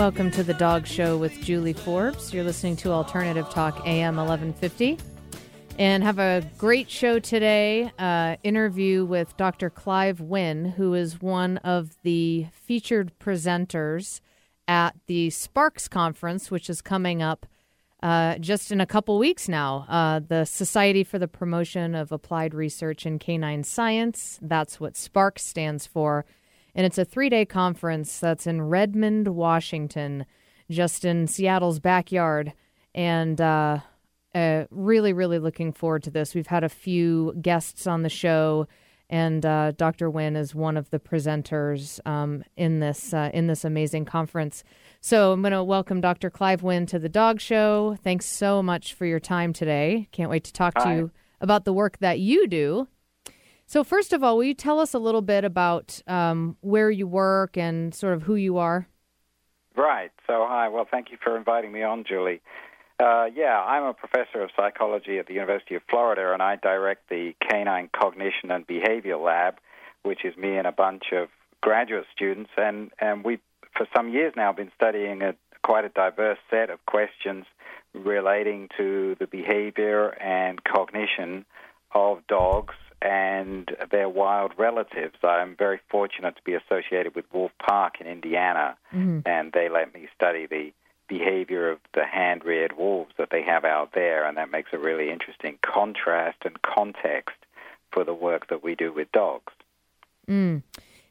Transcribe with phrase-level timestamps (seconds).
[0.00, 2.32] Welcome to the Dog Show with Julie Forbes.
[2.32, 4.96] You're listening to Alternative Talk AM 1150.
[5.78, 7.92] And have a great show today.
[7.98, 9.68] Uh, interview with Dr.
[9.68, 14.22] Clive Wynne, who is one of the featured presenters
[14.66, 17.44] at the SPARCS Conference, which is coming up
[18.02, 19.84] uh, just in a couple weeks now.
[19.86, 24.38] Uh, the Society for the Promotion of Applied Research in Canine Science.
[24.40, 26.24] That's what SPARCS stands for
[26.74, 30.26] and it's a three day conference that's in Redmond, Washington,
[30.70, 32.52] just in Seattle's backyard.
[32.94, 33.80] And uh,
[34.34, 36.34] uh, really, really looking forward to this.
[36.34, 38.66] We've had a few guests on the show,
[39.08, 40.08] and uh, Dr.
[40.08, 44.62] Wynne is one of the presenters um, in this uh, in this amazing conference.
[45.00, 46.30] So I'm going to welcome Dr.
[46.30, 47.96] Clive Wynne to the Dog Show.
[48.04, 50.08] Thanks so much for your time today.
[50.12, 50.84] Can't wait to talk Hi.
[50.84, 51.10] to you
[51.40, 52.86] about the work that you do
[53.70, 57.06] so, first of all, will you tell us a little bit about um, where you
[57.06, 58.88] work and sort of who you are?
[59.76, 60.10] Right.
[60.26, 60.66] So, hi.
[60.66, 62.40] Well, thank you for inviting me on, Julie.
[62.98, 67.10] Uh, yeah, I'm a professor of psychology at the University of Florida, and I direct
[67.10, 69.58] the Canine Cognition and Behavior Lab,
[70.02, 71.28] which is me and a bunch of
[71.60, 72.50] graduate students.
[72.56, 73.38] And, and we,
[73.76, 77.44] for some years now, been studying a, quite a diverse set of questions
[77.94, 81.44] relating to the behavior and cognition
[81.94, 85.16] of dogs and their wild relatives.
[85.22, 89.20] I'm very fortunate to be associated with Wolf Park in Indiana, mm-hmm.
[89.26, 90.72] and they let me study the
[91.08, 94.78] behavior of the hand reared wolves that they have out there, and that makes a
[94.78, 97.36] really interesting contrast and context
[97.90, 99.52] for the work that we do with dogs.
[100.28, 100.62] Mm.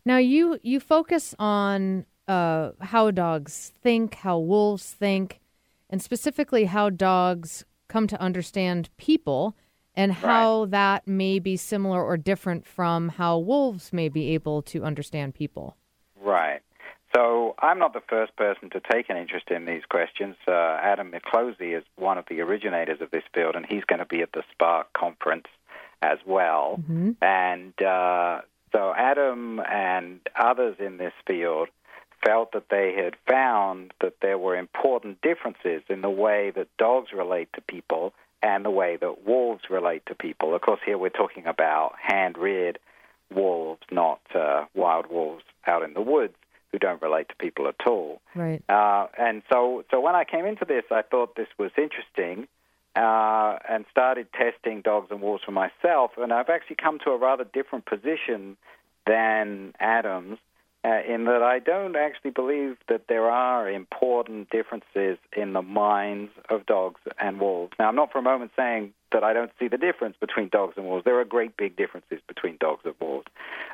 [0.05, 5.41] Now, you, you focus on uh, how dogs think, how wolves think,
[5.89, 9.55] and specifically how dogs come to understand people
[9.95, 10.71] and how right.
[10.71, 15.75] that may be similar or different from how wolves may be able to understand people.
[16.21, 16.61] Right.
[17.15, 20.35] So I'm not the first person to take an interest in these questions.
[20.47, 24.05] Uh, Adam Miklósi is one of the originators of this field, and he's going to
[24.05, 25.47] be at the Spark conference
[26.01, 26.79] as well.
[26.79, 27.11] Mm-hmm.
[27.21, 31.69] And uh, so Adam and others in this field
[32.23, 37.09] felt that they had found that there were important differences in the way that dogs
[37.15, 40.55] relate to people and the way that wolves relate to people.
[40.55, 42.79] Of course, here we're talking about hand reared
[43.33, 46.33] wolves, not uh, wild wolves out in the woods
[46.71, 48.21] who don't relate to people at all.
[48.35, 48.63] Right.
[48.69, 52.47] Uh, and so, so when I came into this, I thought this was interesting.
[52.95, 57.17] Uh, and started testing dogs and wolves for myself, and I've actually come to a
[57.17, 58.57] rather different position
[59.05, 60.39] than Adams
[60.85, 66.31] uh, in that I don't actually believe that there are important differences in the minds
[66.49, 67.73] of dogs and wolves.
[67.77, 70.75] Now, I'm not for a moment saying that I don't see the difference between dogs
[70.77, 71.03] and wolves.
[71.03, 73.27] There are great big differences between dogs and wolves.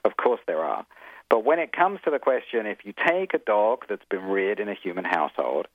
[0.03, 0.85] Of course, there are.
[1.29, 4.59] But when it comes to the question, if you take a dog that's been reared
[4.59, 5.67] in a human household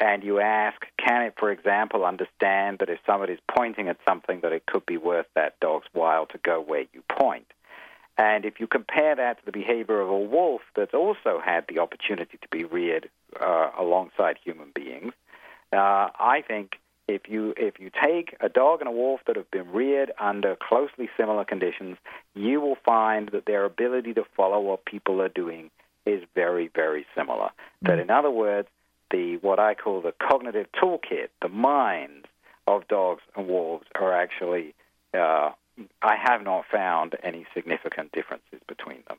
[0.00, 4.52] and you ask, can it, for example, understand that if somebody's pointing at something, that
[4.52, 7.46] it could be worth that dog's while to go where you point?
[8.18, 11.78] And if you compare that to the behavior of a wolf that's also had the
[11.78, 13.08] opportunity to be reared
[13.40, 15.12] uh, alongside human beings,
[15.72, 19.50] uh, I think if you if you take a dog and a wolf that have
[19.50, 21.96] been reared under closely similar conditions,
[22.34, 25.70] you will find that their ability to follow what people are doing
[26.04, 27.46] is very very similar.
[27.46, 27.86] Mm-hmm.
[27.86, 28.68] That in other words,
[29.10, 32.26] the what I call the cognitive toolkit, the minds
[32.66, 34.74] of dogs and wolves are actually
[35.14, 35.50] uh,
[36.02, 39.18] I have not found any significant differences between them.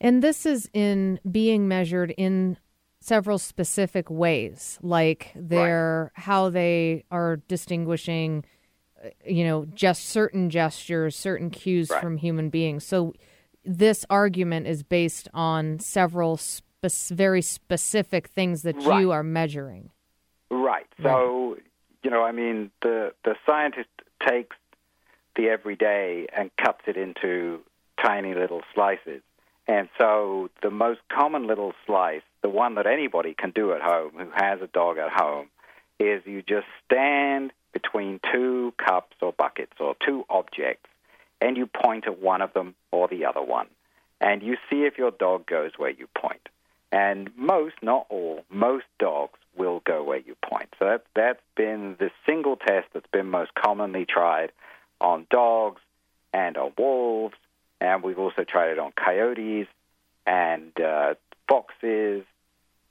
[0.00, 2.56] And this is in being measured in
[3.00, 6.24] several specific ways, like their right.
[6.24, 8.44] how they are distinguishing,
[9.04, 12.00] uh, you know, just certain gestures, certain cues right.
[12.02, 12.84] from human beings.
[12.84, 13.14] So
[13.64, 19.00] this argument is based on several spe- very specific things that right.
[19.00, 19.90] you are measuring.
[20.50, 20.86] Right.
[21.02, 21.56] So,
[22.02, 23.88] you know, I mean, the the scientist
[24.26, 24.56] takes
[25.40, 27.60] the everyday and cuts it into
[28.04, 29.22] tiny little slices.
[29.66, 34.12] And so the most common little slice, the one that anybody can do at home
[34.18, 35.48] who has a dog at home,
[35.98, 40.88] is you just stand between two cups or buckets or two objects
[41.40, 43.68] and you point at one of them or the other one.
[44.20, 46.48] And you see if your dog goes where you point.
[46.92, 50.68] And most, not all, most dogs will go where you point.
[50.78, 54.50] So that, that's been the single test that's been most commonly tried
[55.00, 55.80] on dogs
[56.32, 57.36] and on wolves,
[57.80, 59.68] and we've also tried it on coyotes
[60.26, 61.14] and uh,
[61.48, 62.24] foxes.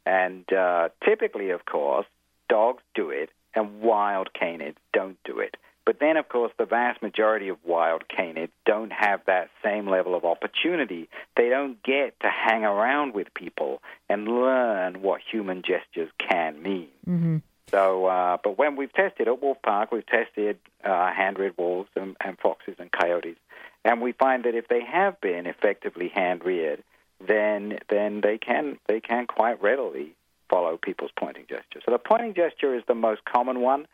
[0.06, 2.07] And uh, typically, of course,
[2.47, 5.56] dogs do it, and wild canids don't do it.
[5.85, 10.13] But then, of course, the vast majority of wild canids don't have that same level
[10.13, 11.09] of opportunity.
[11.35, 16.89] They don't get to hang around with people and learn what human gestures can mean.
[17.07, 17.38] Mm-hmm.
[17.69, 22.16] So, uh, but when we've tested at Wolf Park, we've tested uh, hand-reared wolves and,
[22.24, 23.38] and foxes and coyotes,
[23.86, 26.83] and we find that if they have been effectively hand-reared,
[27.25, 30.16] then then they can they can quite readily
[30.50, 31.80] follow people's pointing gesture.
[31.86, 33.88] So the pointing gesture is the most common one.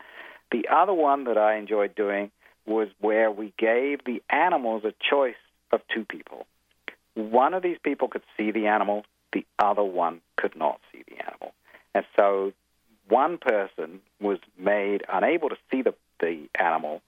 [0.52, 2.30] The other one that I enjoyed doing
[2.66, 5.34] was where we gave the animals a choice
[5.72, 6.46] of two people.
[7.14, 11.16] One of these people could see the animal, the other one could not see the
[11.26, 11.52] animal.
[11.94, 12.52] And so
[13.08, 17.02] one person was made unable to see the, the animal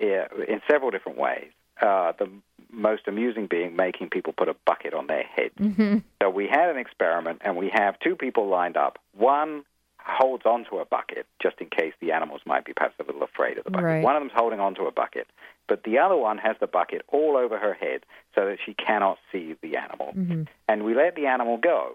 [0.00, 1.50] uh, in several different ways.
[1.80, 2.28] Uh, the
[2.70, 5.50] most amusing being making people put a bucket on their head.
[5.58, 5.98] Mm-hmm.
[6.22, 8.98] So we had an experiment, and we have two people lined up.
[9.16, 9.64] One
[10.04, 13.58] holds onto a bucket just in case the animals might be perhaps a little afraid
[13.58, 13.84] of the bucket.
[13.84, 14.02] Right.
[14.02, 15.26] One of them's holding onto a bucket,
[15.68, 18.04] but the other one has the bucket all over her head
[18.34, 20.12] so that she cannot see the animal.
[20.16, 20.42] Mm-hmm.
[20.68, 21.94] And we let the animal go,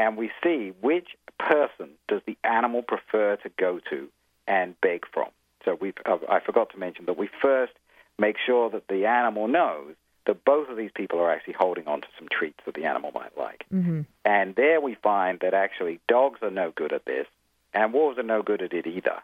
[0.00, 1.08] and we see which
[1.38, 4.08] person does the animal prefer to go to
[4.48, 5.28] and beg from.
[5.64, 7.72] So we uh, I forgot to mention that we first
[8.18, 9.94] make sure that the animal knows
[10.26, 13.10] that both of these people are actually holding on to some treats that the animal
[13.14, 13.64] might like.
[13.72, 14.02] Mm-hmm.
[14.24, 17.26] And there we find that actually dogs are no good at this,
[17.74, 19.22] and wolves are no good at it either.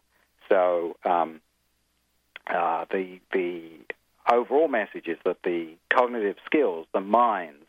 [0.51, 1.41] So um,
[2.47, 3.63] uh, the the
[4.31, 7.66] overall message is that the cognitive skills, the minds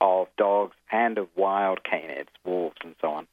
[0.00, 3.26] of dogs and of wild canids, wolves, and so on,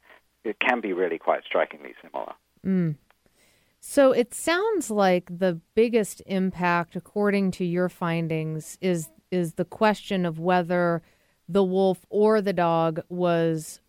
[0.44, 2.32] it can be really quite strikingly similar.
[2.66, 2.96] Mm.
[3.80, 10.24] So it sounds like the biggest impact, according to your findings, is is the question
[10.24, 11.02] of whether
[11.48, 13.80] the wolf or the dog was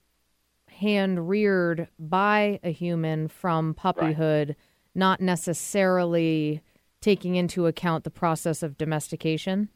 [0.67, 4.55] hand reared by a human from puppyhood,
[4.93, 6.61] not necessarily
[7.01, 9.69] taking into account the process of domestication.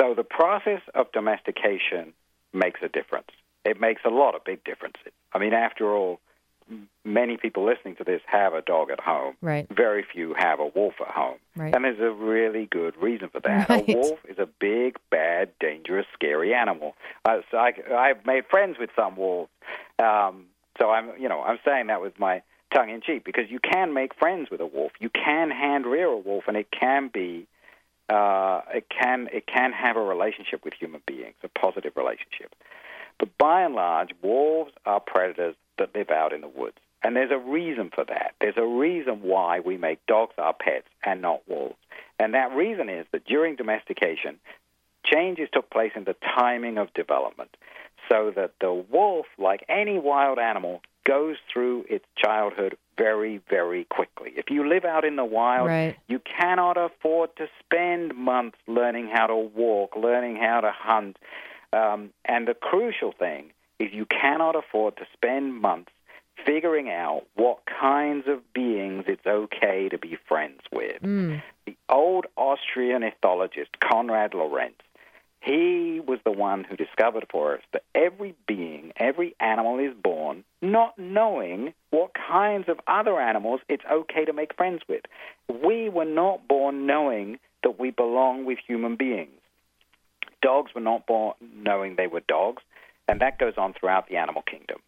[0.00, 2.12] So the process of domestication
[2.52, 3.30] makes a difference.
[3.64, 5.12] It makes a lot of big differences.
[5.32, 6.20] I mean, after all,
[7.04, 9.34] many people listening to this have a dog at home.
[9.40, 9.66] Right.
[9.74, 11.38] Very few have a wolf at home.
[11.56, 11.74] Right.
[11.74, 13.68] And there's a really good reason for that.
[13.68, 13.88] Right.
[13.88, 16.94] A wolf is a big, bad, dangerous, scary animal.
[17.24, 19.50] Uh, so I, I've made friends with some wolves.
[19.98, 20.46] Um,
[20.78, 22.42] so I'm, you know, I'm saying that with my
[22.74, 24.92] tongue in cheek because you can make friends with a wolf.
[25.00, 27.46] You can hand rear a wolf, and it can be
[28.08, 32.54] uh, it can it can have a relationship with human beings, a positive relationship.
[33.18, 37.30] But by and large, wolves are predators that live out in the woods, and there's
[37.30, 38.34] a reason for that.
[38.40, 41.76] There's a reason why we make dogs our pets and not wolves,
[42.18, 44.38] and that reason is that during domestication,
[45.04, 47.56] changes took place in the timing of development,
[48.08, 54.32] so that the wolf, like any wild animal, goes through its childhood very, very quickly.
[54.36, 55.96] If you live out in the wild, Right.
[56.08, 61.16] you cannot afford to spend months learning how to walk, learning how to hunt.
[61.72, 65.92] Um, and the crucial thing is you cannot afford to spend months
[66.44, 71.00] figuring out what kinds of beings it's okay to be friends with.
[71.02, 71.42] Mm.
[71.66, 74.74] The old Austrian ethologist Konrad Lorenz,
[75.40, 80.44] he was the one who discovered for us that every being, every animal is born
[80.60, 85.02] not knowing what kinds of other animals it's okay to make friends with.
[85.48, 89.30] We were not born knowing that we belong with human beings.
[90.42, 92.62] Dogs were not born knowing they were dogs,
[93.08, 94.78] and that goes on throughout the animal kingdom.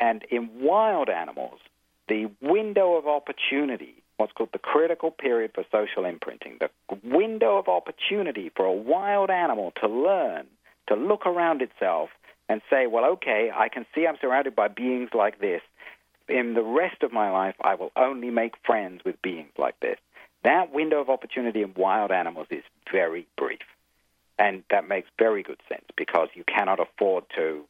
[0.00, 1.60] And in wild animals,
[2.08, 6.70] the window of opportunity, what's called the critical period for social imprinting, the
[7.02, 10.46] window of opportunity for a wild animal to learn,
[10.88, 12.10] to look around itself
[12.48, 15.62] and say, well, okay, I can see I'm surrounded by beings like this.
[16.28, 19.98] In the rest of my life, I will only make friends with beings like this.
[20.42, 23.60] That window of opportunity in wild animals is very brief.
[24.38, 27.64] And that makes very good sense because you cannot afford to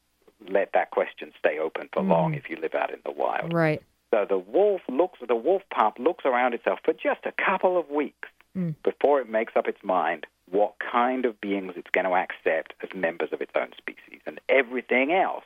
[0.49, 2.09] let that question stay open for mm.
[2.09, 3.53] long if you live out in the wild.
[3.53, 3.83] Right.
[4.14, 7.90] So the wolf looks, the wolf pup looks around itself for just a couple of
[7.90, 8.76] weeks Mm.
[8.85, 12.88] before it makes up its mind what kind of beings it's going to accept as
[12.94, 15.42] members of its own species, and everything else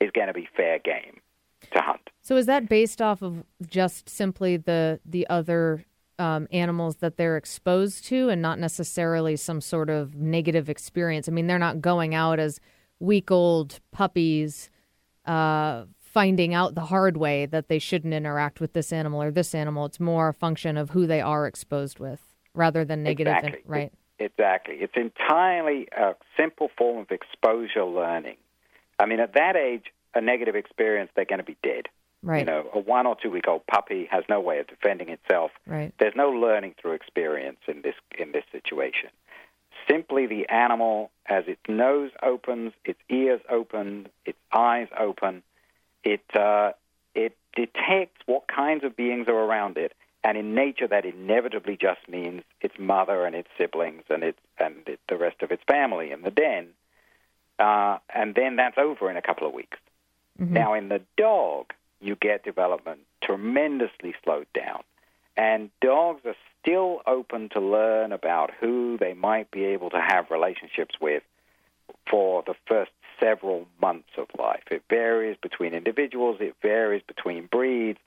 [0.00, 1.20] is going to be fair game
[1.70, 2.10] to hunt.
[2.20, 5.84] So is that based off of just simply the the other
[6.18, 11.28] um, animals that they're exposed to, and not necessarily some sort of negative experience?
[11.28, 12.58] I mean, they're not going out as
[12.98, 14.68] week old puppies,
[15.26, 19.54] uh, finding out the hard way that they shouldn't interact with this animal or this
[19.54, 19.86] animal.
[19.86, 22.20] It's more a function of who they are exposed with,
[22.54, 23.34] rather than negative.
[23.36, 23.62] Exactly.
[23.66, 23.92] right.
[24.18, 24.76] Exactly.
[24.80, 28.36] It's entirely a simple form of exposure learning.
[28.98, 29.84] I mean, at that age,
[30.14, 31.84] a negative experience, they're going to be dead.
[32.22, 32.40] Right.
[32.40, 35.52] You know, a one or two week old puppy has no way of defending itself.
[35.66, 35.92] Right.
[36.00, 39.10] There's no learning through experience in this in this situation.
[39.88, 45.44] Simply the animal, as its nose opens, its ears open, its eyes open,
[46.12, 46.72] it uh,
[47.14, 49.92] it detects what kinds of beings are around it,
[50.24, 54.76] and in nature that inevitably just means its mother and its siblings and its and
[54.86, 56.68] it, the rest of its family in the den,
[57.58, 59.78] uh, and then that's over in a couple of weeks.
[60.40, 60.54] Mm-hmm.
[60.54, 64.82] Now in the dog, you get development tremendously slowed down.
[65.36, 70.30] And dogs are still open to learn about who they might be able to have
[70.30, 71.22] relationships with
[72.10, 74.64] for the first several months of life.
[74.70, 77.98] It varies between individuals, it varies between breeds,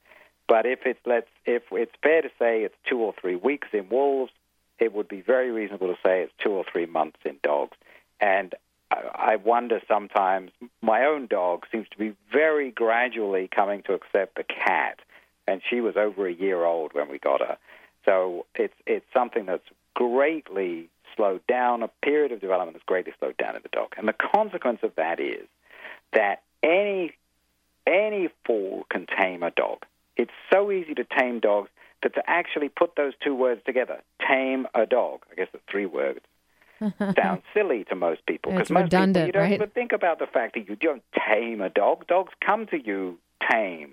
[0.48, 3.90] but if it's let's if it's fair to say it's 2 or 3 weeks in
[3.90, 4.32] wolves,
[4.80, 7.78] it would be very reasonable to say it's 2 or 3 months in dogs.
[8.20, 8.54] And
[8.92, 10.52] I wonder sometimes.
[10.82, 15.00] My own dog seems to be very gradually coming to accept the cat,
[15.48, 17.58] and she was over a year old when we got her.
[18.06, 21.84] So it's it's something that's greatly slowed down.
[21.84, 24.96] A period of development that's greatly slowed down in the dog, and the consequence of
[24.96, 25.48] that is
[26.14, 27.14] that any
[27.88, 29.86] any fool can tame a dog.
[30.18, 31.70] It's so easy to tame dogs
[32.04, 35.22] that to actually put those two words together, tame a dog.
[35.32, 36.20] I guess the three words
[37.16, 39.54] sounds silly to most people Because most redundant, people you don't right?
[39.54, 42.08] even think about the fact that you don't tame a dog.
[42.08, 43.18] Dogs come to you
[43.50, 43.92] tame,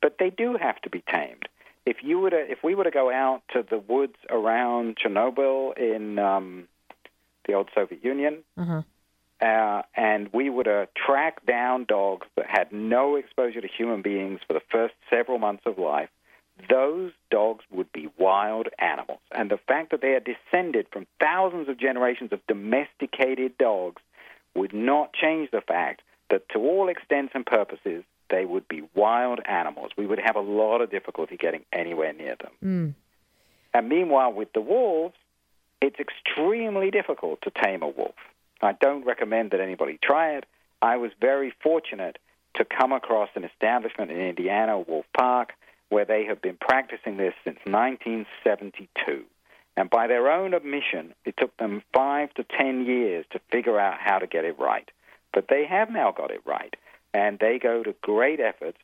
[0.00, 1.48] but they do have to be tamed.
[1.86, 5.76] If you were to, if we were to go out to the woods around Chernobyl
[5.78, 6.68] in um,
[7.46, 8.82] the old Soviet Union, Uh-huh.
[9.40, 14.40] uh, and we were to track down dogs that had no exposure to human beings
[14.46, 16.08] for the first several months of life,
[16.68, 19.20] those dogs would be wild animals.
[19.30, 24.02] And the fact that they are descended from thousands of generations of domesticated dogs
[24.54, 29.40] would not change the fact that, to all extents and purposes, they would be wild
[29.46, 29.92] animals.
[29.96, 32.52] We would have a lot of difficulty getting anywhere near them.
[32.64, 32.94] Mm.
[33.74, 35.16] And meanwhile, with the wolves,
[35.80, 38.14] it's extremely difficult to tame a wolf.
[38.62, 40.46] I don't recommend that anybody try it.
[40.80, 42.18] I was very fortunate
[42.54, 45.52] to come across an establishment in Indiana, Wolf Park,
[45.88, 49.24] where they have been practicing this since 1972.
[49.76, 53.98] And by their own admission, it took them five to ten years to figure out
[54.00, 54.90] how to get it right.
[55.34, 56.74] But they have now got it right.
[57.16, 58.76] And they go to great efforts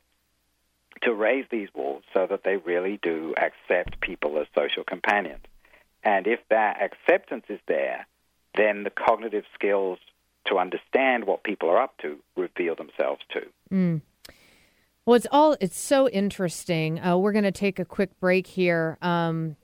[1.03, 5.43] to raise these wolves so that they really do accept people as social companions.
[6.03, 8.07] And if that acceptance is there,
[8.57, 9.99] then the cognitive skills
[10.47, 13.49] to understand what people are up to reveal themselves too.
[13.71, 14.01] Mm.
[15.05, 16.99] Well, it's all it's so interesting.
[16.99, 18.97] Uh, we're going to take a quick break here.
[19.03, 19.57] Um,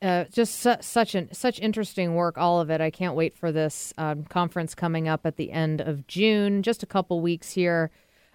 [0.00, 2.80] uh, just su- such an such interesting work, all of it.
[2.80, 6.62] I can't wait for this um, conference coming up at the end of June.
[6.62, 7.90] Just a couple weeks here.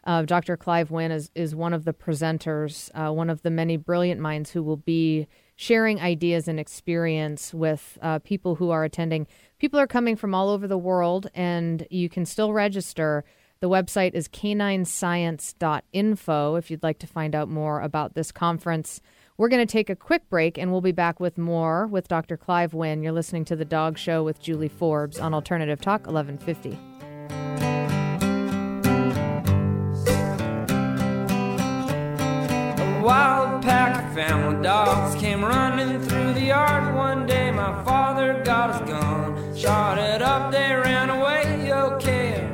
[0.09, 0.57] Uh, Dr.
[0.57, 4.49] Clive Wynne is is one of the presenters, uh, one of the many brilliant minds
[4.49, 9.27] who will be sharing ideas and experience with uh, people who are attending.
[9.59, 13.23] People are coming from all over the world, and you can still register.
[13.59, 19.01] The website is caninescience.info if you'd like to find out more about this conference.
[19.37, 22.35] We're going to take a quick break and we'll be back with more with Dr.
[22.35, 23.03] Clive Wynne.
[23.03, 27.68] You're listening to The Dog Show with Julie Forbes on Alternative Talk 1150.
[33.01, 37.50] Wild pack of family dogs came running through the yard one day.
[37.50, 42.46] My father got his gun, shot it up, they ran away, okay.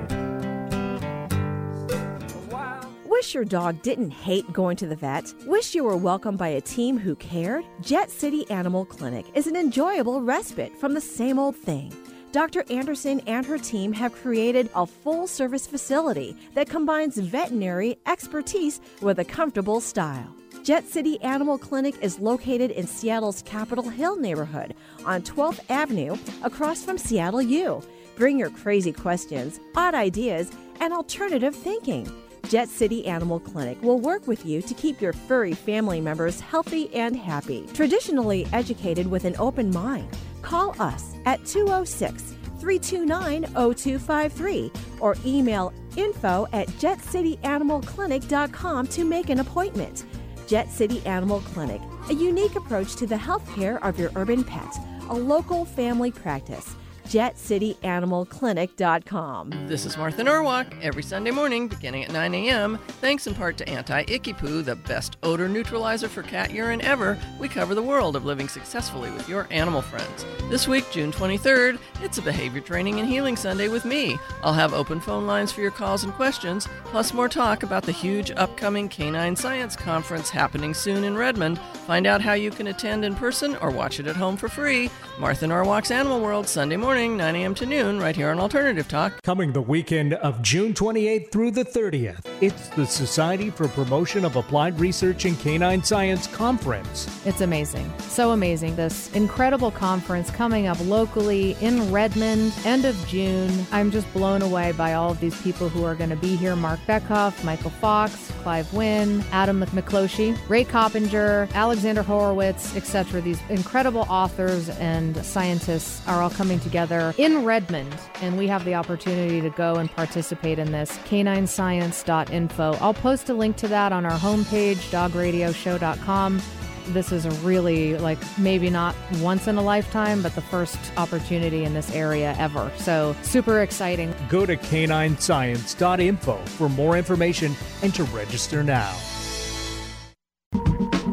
[3.06, 5.34] Wish your dog didn't hate going to the vet?
[5.48, 7.66] Wish you were welcomed by a team who cared?
[7.82, 11.92] Jet City Animal Clinic is an enjoyable respite from the same old thing.
[12.36, 12.66] Dr.
[12.70, 19.20] Anderson and her team have created a full service facility that combines veterinary expertise with
[19.20, 20.36] a comfortable style.
[20.62, 24.76] Jet City Animal Clinic is located in Seattle's Capitol Hill neighborhood
[25.06, 27.82] on 12th Avenue across from Seattle U.
[28.18, 30.52] Bring your crazy questions, odd ideas,
[30.82, 32.06] and alternative thinking.
[32.50, 36.94] Jet City Animal Clinic will work with you to keep your furry family members healthy
[36.94, 37.66] and happy.
[37.74, 40.10] Traditionally educated with an open mind,
[40.46, 44.72] call us at 206 329 0253
[45.02, 50.06] or email info at jetcityanimalclinic.com to make an appointment.
[50.48, 54.78] Jet City Animal Clinic, a unique approach to the health care of your urban pet,
[55.10, 56.76] a local family practice.
[57.06, 59.68] JetCityAnimalClinic.com.
[59.68, 62.80] This is Martha Norwalk every Sunday morning beginning at 9 a.m.
[63.00, 67.20] Thanks in part to Anti Icky Poo, the best odor neutralizer for cat urine ever.
[67.40, 70.26] We cover the world of living successfully with your animal friends.
[70.50, 74.18] This week, June 23rd, it's a behavior training and healing Sunday with me.
[74.44, 77.92] I'll have open phone lines for your calls and questions, plus more talk about the
[77.92, 81.60] huge upcoming Canine Science Conference happening soon in Redmond.
[81.86, 84.90] Find out how you can attend in person or watch it at home for free.
[85.20, 87.54] Martha Norwalk's Animal World, Sunday morning, 9 a.m.
[87.56, 89.22] to noon, right here on Alternative Talk.
[89.22, 94.38] Coming the weekend of June 28th through the 30th, it's the Society for Promotion of
[94.38, 97.10] Applied Research in Canine Science Conference.
[97.26, 97.92] It's amazing.
[98.00, 98.78] So amazing.
[98.78, 103.66] This incredible conference coming up locally in Redmond, end of June.
[103.74, 106.56] I'm just blown away by all of these people who are going to be here
[106.56, 113.20] Marc Bekoff, Michael Fox, Clive Wynne, Adam Miklósi, Ray Coppinger, Alexander Horowitz, etc.
[113.20, 118.76] These incredible authors and scientists are all coming together in Redmond, and we have the
[118.76, 120.92] opportunity to go and participate in this.
[121.00, 122.78] Caninescience.info.
[122.80, 126.42] I'll post a link to that on our homepage, dogradioshow.com.
[126.90, 131.64] This is a really, like, maybe not once in a lifetime, but the first opportunity
[131.64, 132.72] in this area ever.
[132.78, 134.14] So, super exciting.
[134.30, 138.96] Go to caninescience.info for more information and to register now.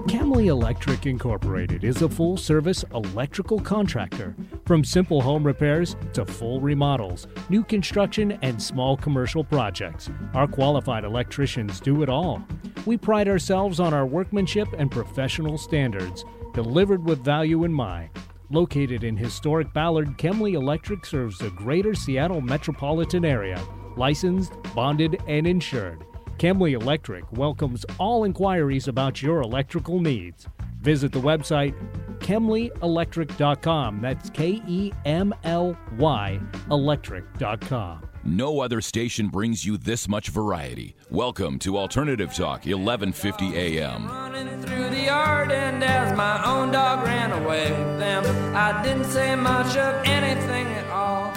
[0.08, 4.36] Kemly Electric Incorporated is a full service electrical contractor.
[4.64, 11.04] From simple home repairs to full remodels, new construction, and small commercial projects, our qualified
[11.04, 12.40] electricians do it all.
[12.86, 18.10] We pride ourselves on our workmanship and professional standards, delivered with value in mind.
[18.50, 23.60] Located in historic Ballard, Kemly Electric serves the greater Seattle metropolitan area,
[23.96, 26.04] licensed, bonded, and insured.
[26.38, 30.46] Kemly Electric welcomes all inquiries about your electrical needs.
[30.82, 31.74] Visit the website
[32.18, 34.00] kemlyelectric.com.
[34.00, 38.08] That's K E M L Y electric.com.
[38.24, 40.94] No other station brings you this much variety.
[41.10, 44.06] Welcome to Alternative Talk, 1150 AM.
[44.06, 48.24] Running through the yard, and as my own dog ran away with them,
[48.54, 51.32] I didn't say much of anything at all.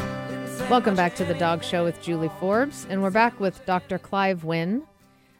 [0.70, 3.98] Welcome back to the Dog Show with Julie Forbes, and we're back with Dr.
[3.98, 4.84] Clive Wynne,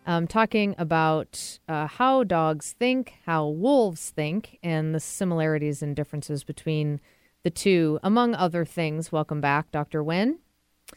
[0.06, 6.44] um, talking about uh, how dogs think, how wolves think, and the similarities and differences
[6.44, 7.00] between
[7.44, 9.12] the two, among other things.
[9.12, 10.04] Welcome back, Dr.
[10.04, 10.40] Wynne.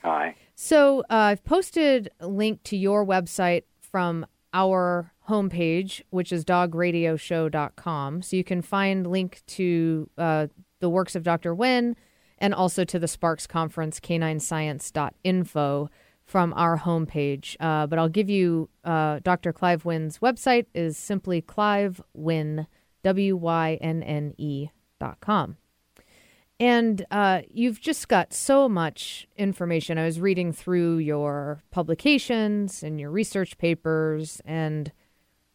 [0.02, 0.34] Hi.
[0.54, 8.22] So uh, I've posted a link to your website from our homepage, which is dogradioshow.com.
[8.22, 10.46] So you can find link to uh,
[10.80, 11.54] the works of Dr.
[11.54, 11.96] Wynne
[12.38, 15.90] and also to the SPARCS Conference, caninescience.info
[16.28, 17.56] from our homepage.
[17.58, 19.50] Uh, but I'll give you uh, Dr.
[19.50, 22.66] Clive Wynne's website is simply Clive Wynne,
[23.02, 24.68] W-Y-N-N-E
[25.00, 25.56] dot com.
[26.60, 29.96] And uh, you've just got so much information.
[29.96, 34.92] I was reading through your publications and your research papers, and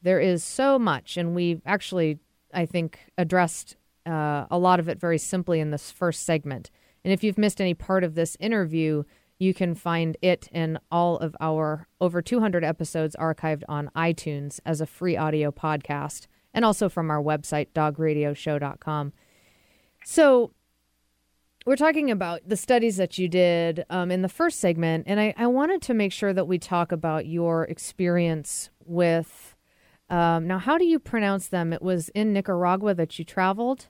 [0.01, 1.17] there is so much.
[1.17, 2.19] And we've actually,
[2.53, 3.75] I think, addressed
[4.07, 6.71] uh, a lot of it very simply in this first segment.
[7.03, 9.03] And if you've missed any part of this interview,
[9.39, 14.81] you can find it in all of our over 200 episodes archived on iTunes as
[14.81, 19.13] a free audio podcast and also from our website, dogradioshow.com.
[20.05, 20.51] So,
[21.65, 25.33] we're talking about the studies that you did um, in the first segment, and I,
[25.37, 29.55] I, wanted to make sure that we talk about your experience with.
[30.09, 31.71] Um, now, how do you pronounce them?
[31.71, 33.87] It was in Nicaragua that you traveled,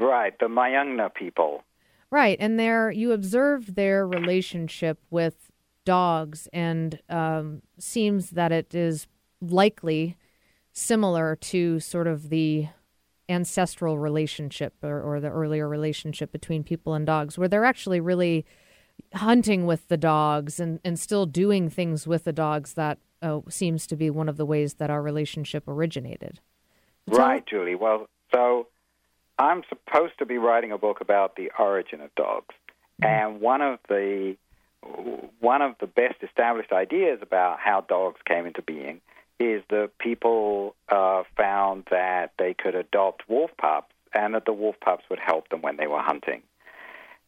[0.00, 1.62] Right, the Mayangna people.
[2.10, 2.36] Right?
[2.40, 5.50] And there, you observed their relationship with
[5.84, 9.06] dogs, and um, seems that it is
[9.40, 10.16] likely
[10.72, 12.68] similar to sort of the
[13.28, 18.44] ancestral relationship or, or the earlier relationship between people and dogs, where they're actually really
[19.14, 23.86] hunting with the dogs and, and still doing things with the dogs that uh, seems
[23.86, 26.40] to be one of the ways that our relationship originated.
[27.06, 27.74] Right, Julie.
[27.74, 28.68] Well, so
[29.40, 32.54] I'm supposed to be writing a book about the origin of dogs,
[33.02, 34.36] and one of the
[35.40, 39.00] one of the best established ideas about how dogs came into being
[39.38, 44.76] is that people uh, found that they could adopt wolf pups, and that the wolf
[44.78, 46.42] pups would help them when they were hunting.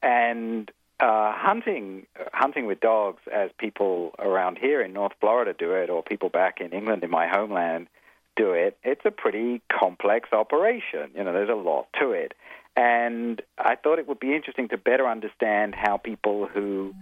[0.03, 0.70] And
[1.01, 6.03] uh, hunting, hunting with dogs, as people around here in North Florida do it, or
[6.03, 7.87] people back in England in my homeland
[8.37, 11.11] do it, it's a pretty complex operation.
[11.14, 12.35] You know, there's a lot to it.
[12.77, 16.95] And I thought it would be interesting to better understand how people who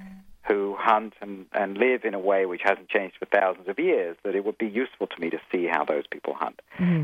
[0.49, 4.16] who hunt and, and live in a way which hasn't changed for thousands of years,
[4.25, 6.61] that it would be useful to me to see how those people hunt.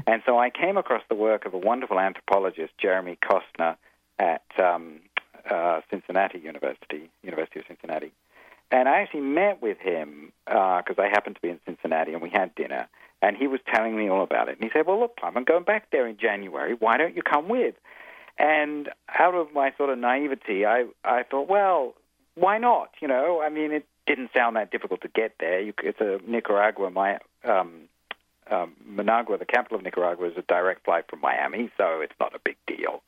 [0.06, 3.76] And so I came across the work of a wonderful anthropologist, Jeremy Koster,
[4.18, 5.00] at um,
[5.48, 8.10] uh, Cincinnati University, University of Cincinnati.
[8.72, 12.30] And I actually met with him because I happened to be in Cincinnati and we
[12.30, 12.88] had dinner.
[13.22, 14.56] And he was telling me all about it.
[14.56, 16.74] And he said, Well, look, Plum, I'm going back there in January.
[16.78, 17.74] Why don't you come with?
[18.38, 21.94] And out of my sort of naivety, I, I thought, well,
[22.34, 22.90] why not?
[23.00, 25.60] You know, I mean, it didn't sound that difficult to get there.
[25.60, 26.90] You, it's a Nicaragua.
[26.90, 27.88] My um,
[28.50, 32.34] um, Managua, the capital of Nicaragua, is a direct flight from Miami, so it's not
[32.34, 33.02] a big deal.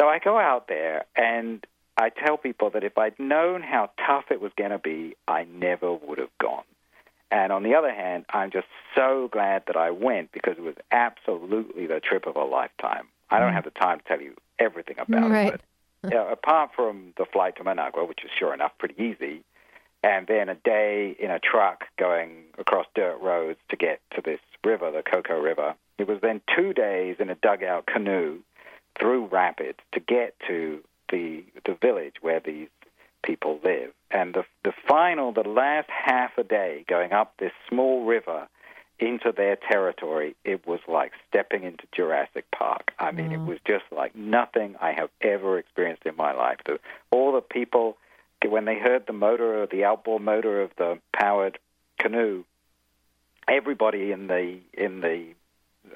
[0.00, 1.64] So I go out there and
[1.96, 5.44] I tell people that if I'd known how tough it was going to be, I
[5.44, 6.64] never would have gone.
[7.30, 10.76] And on the other hand, I'm just so glad that I went because it was
[10.90, 13.08] absolutely the trip of a lifetime.
[13.30, 13.54] I don't mm.
[13.54, 15.54] have the time to tell you everything about Right.
[15.54, 15.60] it,
[16.02, 19.42] but yeah, apart from the flight to Managua, which is sure enough pretty easy,
[20.02, 24.40] and then a day in a truck going across dirt roads to get to this
[24.64, 25.74] river, the Coco River.
[25.98, 28.38] It was then two days in a dugout canoe
[28.98, 32.68] through rapids to get to the the village where these
[33.22, 33.92] people live.
[34.10, 38.48] And the the final, the last half a day going up this small river
[38.98, 42.92] into their territory, it was like stepping into Jurassic Park.
[42.98, 43.46] I mean, it mm.
[43.46, 46.58] was just like nothing I have ever experienced in my life.
[46.66, 47.96] The, all the people,
[48.44, 51.58] when they heard the motor or the outboard motor of the powered
[52.00, 52.44] canoe,
[53.46, 55.34] everybody in the in the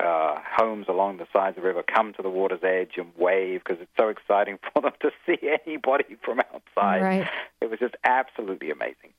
[0.01, 3.63] uh, homes along the sides of the river come to the water's edge and wave
[3.65, 7.03] because it's so exciting for them to see anybody from outside.
[7.03, 7.29] Right.
[7.61, 9.13] It was just absolutely amazing.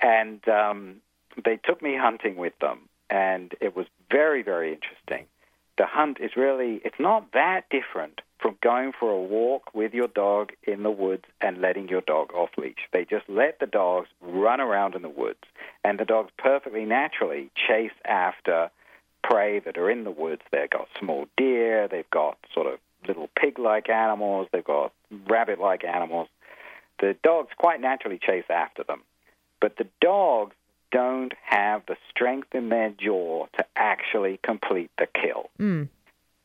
[0.00, 0.96] And um,
[1.44, 5.26] they took me hunting with them, and it was very, very interesting.
[5.76, 10.08] The hunt is really, it's not that different from going for a walk with your
[10.08, 12.88] dog in the woods and letting your dog off leash.
[12.92, 15.44] They just let the dogs run around in the woods,
[15.84, 18.70] and the dogs perfectly naturally chase after
[19.22, 20.42] prey that are in the woods.
[20.50, 24.92] They've got small deer, they've got sort of little pig like animals, they've got
[25.28, 26.28] rabbit like animals.
[27.00, 29.02] The dogs quite naturally chase after them.
[29.60, 30.54] But the dogs
[30.90, 35.50] don't have the strength in their jaw to actually complete the kill.
[35.58, 35.88] Mm.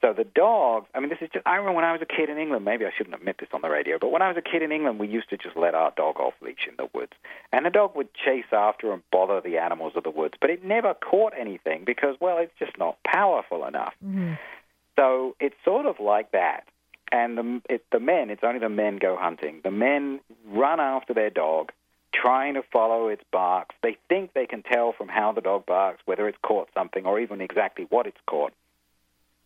[0.03, 2.29] So the dogs, I mean, this is just, I remember when I was a kid
[2.29, 4.41] in England, maybe I shouldn't admit this on the radio, but when I was a
[4.41, 7.13] kid in England, we used to just let our dog off leash in the woods.
[7.53, 10.65] And the dog would chase after and bother the animals of the woods, but it
[10.65, 13.93] never caught anything because, well, it's just not powerful enough.
[14.05, 14.33] Mm-hmm.
[14.99, 16.65] So it's sort of like that.
[17.13, 19.61] And the, it, the men, it's only the men go hunting.
[19.63, 21.71] The men run after their dog,
[22.13, 23.73] trying to follow its barks.
[23.81, 27.21] They think they can tell from how the dog barks whether it's caught something or
[27.21, 28.51] even exactly what it's caught.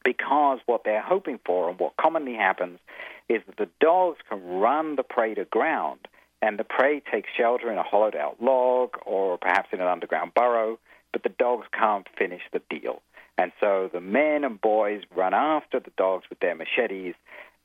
[0.07, 2.79] Because what they're hoping for and what commonly happens
[3.27, 6.07] is that the dogs can run the prey to ground
[6.41, 10.33] and the prey takes shelter in a hollowed out log or perhaps in an underground
[10.33, 10.79] burrow,
[11.11, 13.01] but the dogs can't finish the deal.
[13.37, 17.15] And so the men and boys run after the dogs with their machetes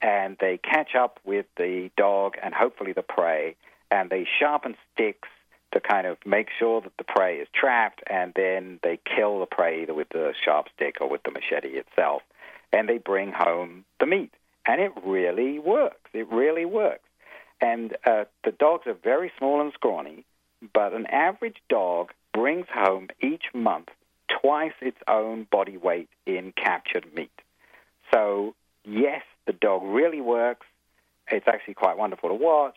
[0.00, 3.54] and they catch up with the dog and hopefully the prey
[3.92, 5.28] and they sharpen sticks
[5.72, 9.46] to kind of make sure that the prey is trapped and then they kill the
[9.46, 12.22] prey either with the sharp stick or with the machete itself
[12.72, 14.32] and they bring home the meat.
[14.66, 16.10] And it really works.
[16.12, 17.08] It really works.
[17.60, 20.24] And uh, the dogs are very small and scrawny,
[20.74, 23.88] but an average dog brings home each month
[24.40, 27.30] twice its own body weight in captured meat.
[28.12, 28.54] So,
[28.84, 30.66] yes, the dog really works.
[31.30, 32.76] It's actually quite wonderful to watch,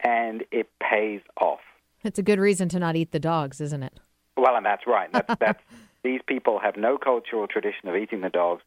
[0.00, 1.60] and it pays off.
[2.04, 3.98] It's a good reason to not eat the dogs, isn't it?
[4.36, 5.10] Well, and that's right.
[5.12, 5.62] That's, that's
[6.02, 8.62] these people have no cultural tradition of eating the dogs,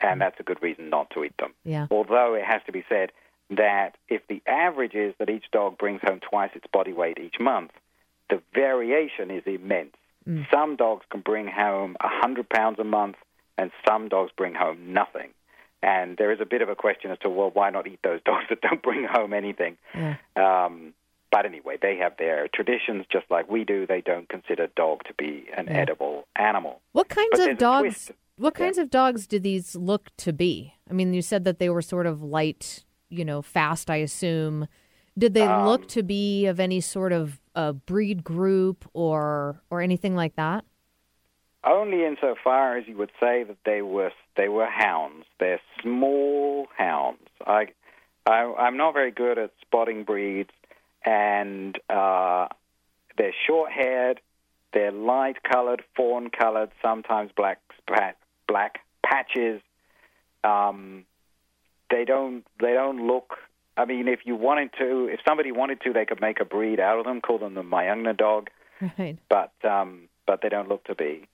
[0.00, 1.52] and that's a good reason not to eat them.
[1.64, 1.86] Yeah.
[1.90, 3.12] Although it has to be said
[3.50, 7.40] that if the average is that each dog brings home twice its body weight each
[7.40, 7.72] month,
[8.28, 9.94] the variation is immense.
[10.52, 13.16] Some dogs can bring home a 100 pounds a month,
[13.58, 15.30] and some dogs bring home nothing.
[15.82, 18.20] And there is a bit of a question as to, well, why not eat those
[18.24, 19.76] dogs that don't bring home anything?
[19.94, 20.16] Yeah.
[20.36, 20.92] Um,
[21.32, 23.86] but anyway, they have their traditions just like we do.
[23.86, 25.78] They don't consider dog to be an Yeah.
[25.78, 26.80] edible animal.
[26.92, 28.12] What kinds But of dogs?
[28.40, 28.64] What Yeah.
[28.64, 30.74] kinds of dogs do these look to be?
[30.88, 33.90] I mean, you said that they were sort of light, you know, fast.
[33.90, 34.66] I assume.
[35.18, 39.82] Did they Um, look to be of any sort of uh, breed group or or
[39.82, 40.64] anything like that?
[41.64, 45.26] Only insofar as you would say that they were they were hounds.
[45.38, 47.28] They're small hounds.
[47.46, 47.68] I,
[48.24, 50.52] I I'm not very good at spotting breeds,
[51.04, 52.48] and uh,
[53.18, 54.22] they're short-haired.
[54.72, 57.58] They're light-colored, fawn-colored, sometimes black
[58.50, 59.60] black patches.
[60.44, 61.04] Um,
[61.90, 63.36] they don't they don't look.
[63.76, 66.80] I mean, if you wanted to, if somebody wanted to, they could make a breed
[66.80, 68.50] out of them, call them the Mayangna dog,
[68.98, 69.16] Right.
[69.28, 71.26] but um, but they don't look to be.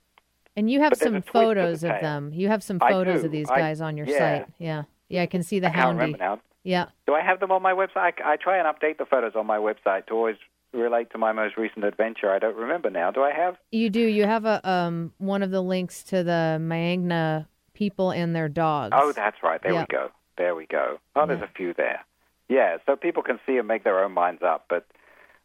[0.57, 2.33] And you have But some the photos of them.
[2.33, 4.19] You have some photos of these I- guys on your yeah.
[4.19, 4.47] site.
[4.59, 4.83] Yeah.
[5.09, 6.01] Yeah, I can see the I can't houndy.
[6.01, 6.41] remember now.
[6.65, 6.87] Yeah.
[7.07, 8.15] Do I have them on my website?
[8.25, 10.37] I, I try and update the photos on my website to always
[10.77, 12.31] relate to my most recent adventure.
[12.31, 13.11] I don't remember now.
[13.11, 13.57] Do I have?
[13.73, 14.01] You do.
[14.01, 18.95] You have a um one of the links to the Mayangna people and their dogs.
[18.99, 19.63] Oh, that's right.
[19.63, 19.81] There Yeah.
[19.81, 20.11] we go.
[20.39, 20.99] There we go.
[21.15, 22.05] Oh, there's a few there.
[22.49, 24.67] Yeah, so people can see and make their own minds up.
[24.69, 24.87] But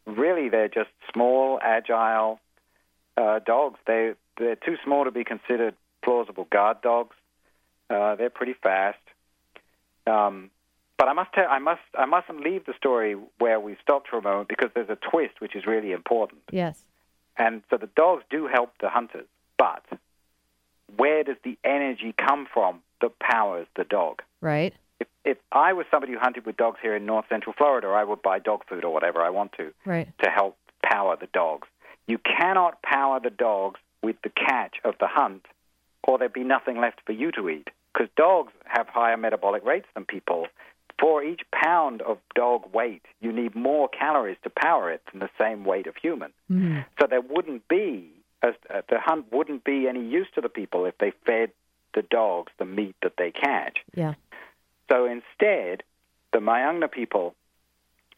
[0.05, 2.39] really, they're just small, agile
[3.17, 3.79] uh, dogs.
[3.87, 7.15] They they're too small to be considered plausible guard dogs.
[7.89, 8.97] Uh, they're pretty fast.
[10.07, 10.49] Um,
[11.01, 14.19] but I must tell, I must I mustn't leave the story where we stopped for
[14.19, 16.41] a moment because there's a twist which is really important.
[16.51, 16.83] Yes.
[17.37, 19.25] And so the dogs do help the hunters,
[19.57, 19.83] but
[20.97, 24.21] where does the energy come from that powers the dog?
[24.41, 24.75] Right.
[24.99, 28.03] If, if I was somebody who hunted with dogs here in north central Florida, I
[28.03, 30.07] would buy dog food or whatever I want to Right.
[30.21, 31.67] to help power the dogs.
[32.05, 35.47] You cannot power the dogs with the catch of the hunt,
[36.03, 37.71] or there'd be nothing left for you to eat.
[37.91, 40.47] Because dogs have higher metabolic rates than people.
[41.01, 45.31] For each pound of dog weight, you need more calories to power it than the
[45.39, 46.31] same weight of human.
[46.49, 46.85] Mhm.
[46.99, 50.85] So there wouldn't be as, uh, the hunt wouldn't be any use to the people
[50.85, 51.51] if they fed
[51.93, 53.83] the dogs the meat that they catch.
[53.93, 54.13] Yeah.
[54.89, 55.83] So instead,
[56.31, 57.35] the Mayangna people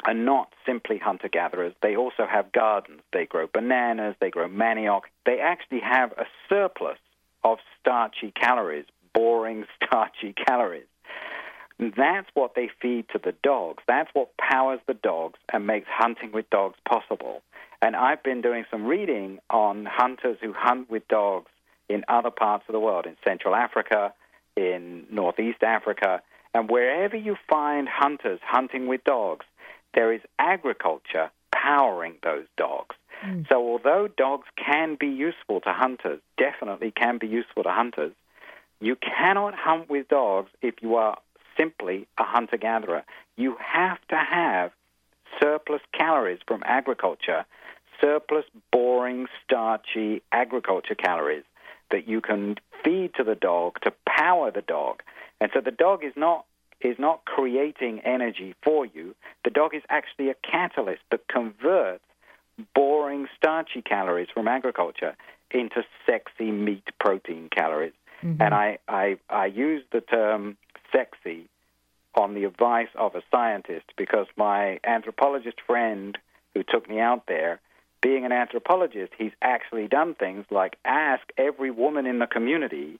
[0.06, 1.74] are not simply hunter gatherers.
[1.82, 3.02] They also have gardens.
[3.14, 5.04] They grow bananas, they grow manioc.
[5.26, 7.00] They actually have a surplus
[7.44, 10.88] of starchy calories, boring starchy calories.
[11.80, 13.84] That's what they feed to the dogs.
[13.88, 17.42] That's what powers the dogs and makes hunting with dogs possible.
[17.82, 21.50] And I've been doing some reading on hunters who hunt with dogs
[21.90, 24.14] in other parts of the world, in Central Africa,
[24.56, 26.22] in Northeast Africa,
[26.54, 29.46] and wherever you find hunters hunting with dogs,
[29.96, 32.96] there is agriculture powering those dogs.
[33.22, 33.42] Hmm.
[33.50, 38.14] So, although dogs can be useful to hunters, definitely can be useful to hunters,
[38.80, 41.18] you cannot hunt with dogs if you are
[41.58, 43.04] simply a hunter gatherer.
[43.38, 44.72] You have to have
[45.42, 47.46] surplus calories from agriculture,
[48.02, 51.44] surplus boring, starchy agriculture calories
[51.92, 55.02] that you can feed to the dog to power the dog.
[55.40, 56.46] And so the dog is not
[56.82, 59.16] is not creating energy for you.
[59.46, 62.04] The dog is actually a catalyst that converts
[62.76, 65.16] boring starchy calories from agriculture
[65.52, 67.94] into sexy meat protein calories.
[68.22, 68.42] Mm-hmm.
[68.42, 70.58] And I, I, I use the term
[70.94, 71.50] sexy
[72.16, 76.18] on the advice of a scientist because my anthropologist friend
[76.54, 77.60] who took me out there,
[78.02, 83.00] being an anthropologist, he's actually done things like ask every woman in the community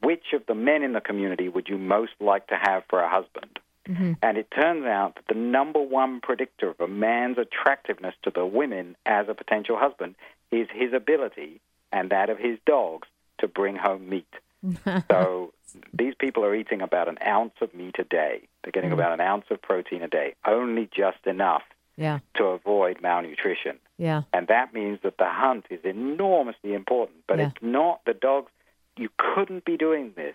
[0.00, 3.08] which of the men in the community would you most like to have for a
[3.08, 3.58] husband.
[3.88, 4.12] Mm-hmm.
[4.22, 8.46] And it turns out that the number one predictor of a man's attractiveness to the
[8.46, 10.14] women as a potential husband
[10.52, 13.08] is his ability and that of his dogs
[13.40, 14.32] to bring home meat.
[15.10, 15.52] so
[15.92, 18.42] these people are eating about an ounce of meat a day.
[18.62, 21.62] They're getting about an ounce of protein a day, only just enough
[21.96, 22.20] Yeah.
[22.36, 23.78] to avoid malnutrition.
[23.98, 24.22] Yeah.
[24.32, 27.18] And that means that the hunt is enormously important.
[27.26, 27.46] But Yeah.
[27.48, 28.50] it's not the dogs.
[28.96, 30.34] You couldn't be doing this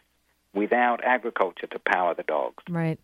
[0.53, 2.63] without agriculture to power the dogs.
[2.69, 2.99] Right.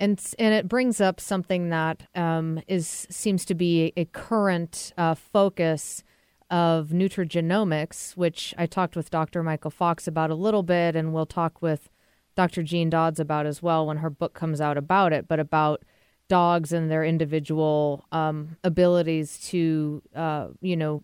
[0.00, 5.14] And and it brings up something that um, is seems to be a current uh,
[5.14, 6.04] focus
[6.50, 9.42] of nutrigenomics, which I talked with Dr.
[9.42, 11.90] Michael Fox about a little bit, and we'll talk with
[12.34, 12.62] Dr.
[12.62, 15.82] Jean Dodds about as well when her book comes out about it, but about
[16.28, 21.02] dogs and their individual um, abilities to, uh, you know,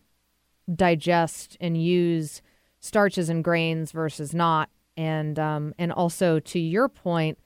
[0.72, 2.42] digest and use
[2.80, 7.38] starches and grains versus not, and um, and also to your point,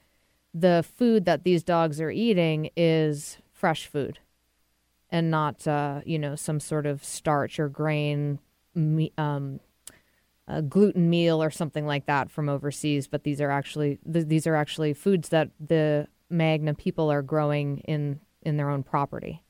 [0.53, 4.19] the food that these dogs are eating is fresh food,
[5.11, 8.39] and not uh, you know some sort of starch or grain,
[9.17, 9.59] um,
[10.47, 13.07] a gluten meal or something like that from overseas.
[13.07, 17.79] But these are actually th- these are actually foods that the Mayangna people are growing
[17.79, 19.43] in in their own property.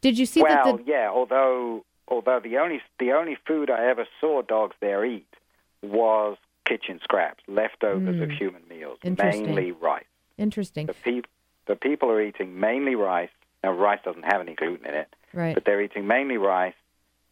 [0.00, 0.84] Did you see well, that?
[0.84, 1.10] The, yeah.
[1.10, 5.26] Although although the only the only food I ever saw dogs there eat
[5.82, 6.36] was
[6.66, 9.14] kitchen scraps, leftovers of human meals, Hmm.
[9.18, 10.04] Mainly rice.
[10.38, 11.26] interesting, The peop
[11.66, 13.30] the people are eating mainly rice.
[13.62, 15.54] Now, rice doesn't have any gluten in it, right?
[15.54, 16.74] but they're eating mainly rice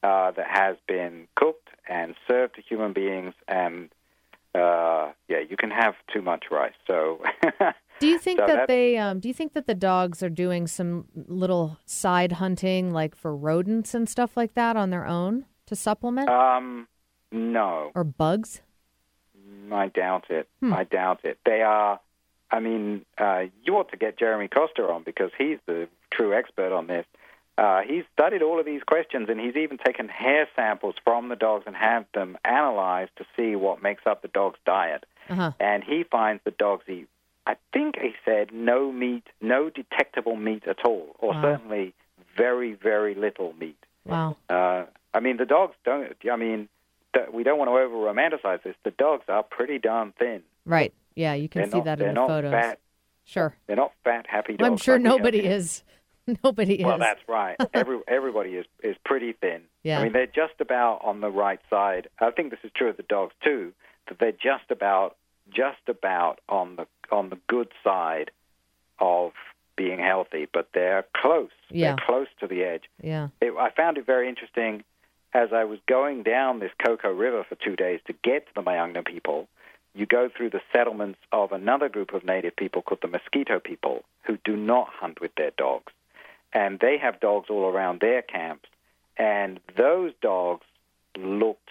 [0.02, 3.34] uh, that has been cooked and served to human beings.
[3.46, 3.88] And
[4.54, 6.74] uh, yeah, you can have too much rice.
[6.86, 7.22] So
[8.00, 10.66] Do you think So that they um, do you think that the dogs are doing
[10.66, 15.76] some little side hunting like for rodents and stuff like that on their own to
[15.76, 16.88] supplement um,
[17.32, 18.62] no, or bugs?
[19.72, 20.48] I doubt it.
[20.60, 20.72] Hmm.
[20.72, 21.38] I doubt it.
[21.44, 22.00] They are.
[22.50, 26.72] I mean, uh, you ought to get Jeremy Koster on because he's the true expert
[26.72, 27.06] on this.
[27.56, 31.34] Uh, he's studied all of these questions, and he's even taken hair samples from the
[31.36, 35.04] dogs and had them analyzed to see what makes up the dog's diet.
[35.28, 35.50] Uh-huh.
[35.58, 37.08] And he finds that dogs eat
[37.48, 41.42] I think he said no meat, no detectable meat at all, or Wow.
[41.42, 41.94] certainly
[42.36, 43.82] very, very little meat.
[44.04, 44.36] Wow.
[44.50, 46.14] Uh, I mean, the dogs don't.
[46.30, 46.68] I mean,
[47.32, 48.76] we don't want to over romanticize this.
[48.84, 50.42] The dogs are pretty darn thin.
[50.66, 50.92] Right.
[51.14, 52.52] Yeah, you can they're see not, that in the photos.
[52.52, 52.80] Fat,
[53.24, 53.54] Sure.
[53.66, 54.68] they're not fat, happy dogs.
[54.68, 55.82] I'm sure nobody is.
[56.44, 57.00] Nobody Well, is.
[57.00, 57.56] that's right.
[57.74, 59.62] Every everybody is is pretty thin.
[59.82, 59.98] Yeah.
[60.00, 62.08] I mean, they're just about on the right side.
[62.20, 63.72] I think this is true of the dogs too.
[64.08, 65.16] That they're just about
[65.54, 68.30] just about on the on the good side
[68.98, 69.32] of
[69.76, 71.50] being healthy, but they're close.
[71.70, 71.94] Yeah.
[71.96, 72.84] They're close to the edge.
[73.02, 73.28] Yeah.
[73.40, 74.82] It, I found it very interesting
[75.34, 78.62] as I was going down this Coco River for two days to get to the
[78.62, 79.46] Mayangna people.
[79.94, 84.04] You go through the settlements of another group of native people called the Mosquito people
[84.24, 85.92] who do not hunt with their dogs.
[86.52, 88.68] And they have dogs all around their camps.
[89.16, 90.64] And those dogs
[91.16, 91.70] looked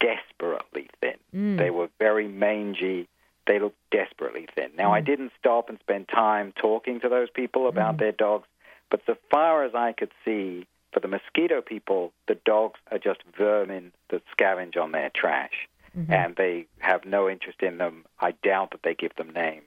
[0.00, 1.16] desperately thin.
[1.34, 1.58] Mm.
[1.58, 3.08] They were very mangy.
[3.46, 4.70] They looked desperately thin.
[4.76, 5.06] Now, I mm.
[5.06, 8.00] didn't stop and spend time talking to those people about mm.
[8.00, 8.46] their dogs,
[8.90, 13.20] but so far as I could see, for the Miskito people, the dogs are just
[13.36, 16.12] vermin that scavenge on their trash, mm-hmm.
[16.12, 18.04] and they have no interest in them.
[18.20, 19.64] I doubt that they give them names.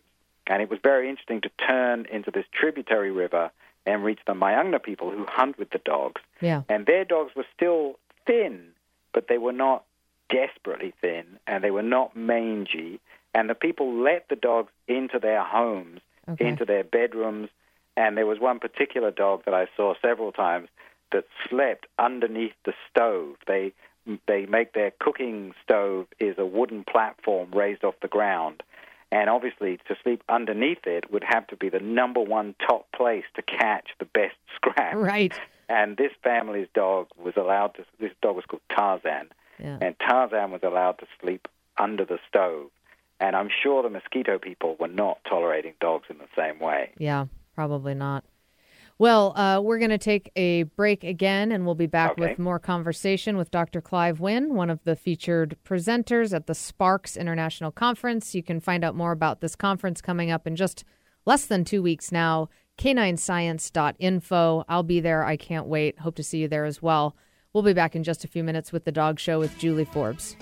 [0.48, 3.52] And it was very interesting to turn into this tributary river
[3.86, 6.22] and reach the Mayangna people who hunt with the dogs.
[6.40, 6.64] Yeah.
[6.70, 8.68] And their dogs were still thin,
[9.14, 9.84] but they were not
[10.30, 13.00] desperately thin, and they were not mangy.
[13.34, 16.48] And the people let the dogs into their homes, Okay.
[16.48, 17.50] into their bedrooms.
[17.98, 20.70] And there was one particular dog that I saw several times
[21.12, 23.36] that slept underneath the stove.
[23.48, 23.74] They
[24.28, 28.64] they make their cooking stove is a wooden platform raised off the ground.
[29.12, 33.26] And obviously, to sleep underneath it would have to be the number one top place
[33.36, 34.96] to catch the best scraps.
[34.96, 35.34] Right.
[35.68, 37.86] And this family's dog was allowed to.
[38.00, 39.78] This dog was called Tarzan, Yeah.
[39.82, 41.48] and Tarzan was allowed to sleep
[41.78, 42.70] under the stove.
[43.20, 46.92] And I'm sure the Miskito people were not tolerating dogs in the same way.
[46.98, 48.24] Yeah, probably not.
[48.98, 52.22] Well, uh, we're going to take a break again, and we'll be back Okay.
[52.30, 53.82] with more conversation with Dr.
[53.82, 58.36] Clive Wynne, one of the featured presenters at the SPARCS International Conference.
[58.36, 60.84] You can find out more about this conference coming up in just
[61.26, 62.50] less than two weeks now.
[62.78, 64.66] Caninescience.info.
[64.70, 65.24] I'll be there.
[65.24, 66.00] I can't wait.
[66.00, 67.16] Hope to see you there as well.
[67.54, 70.36] We'll be back in just a few minutes with the Dog Show with Julie Forbes.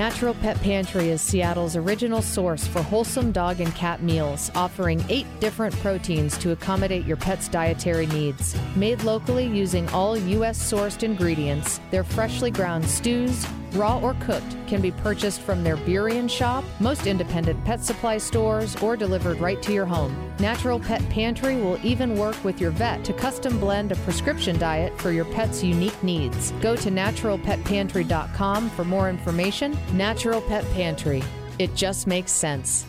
[0.00, 5.26] Natural Pet Pantry is Seattle's original source for wholesome dog and cat meals, offering eight
[5.40, 8.56] different proteins to accommodate your pet's dietary needs.
[8.74, 10.72] Made locally using all U.S.
[10.72, 16.28] sourced ingredients, their freshly ground stews, raw or cooked, can be purchased from their Burien
[16.28, 20.32] shop, most independent pet supply stores, or delivered right to your home.
[20.38, 24.98] Natural Pet Pantry will even work with your vet to custom blend a prescription diet
[25.00, 26.52] for your pet's unique needs.
[26.60, 29.76] Go to naturalpetpantry.com for more information.
[29.92, 31.22] Natural Pet Pantry.
[31.58, 32.86] It just makes sense.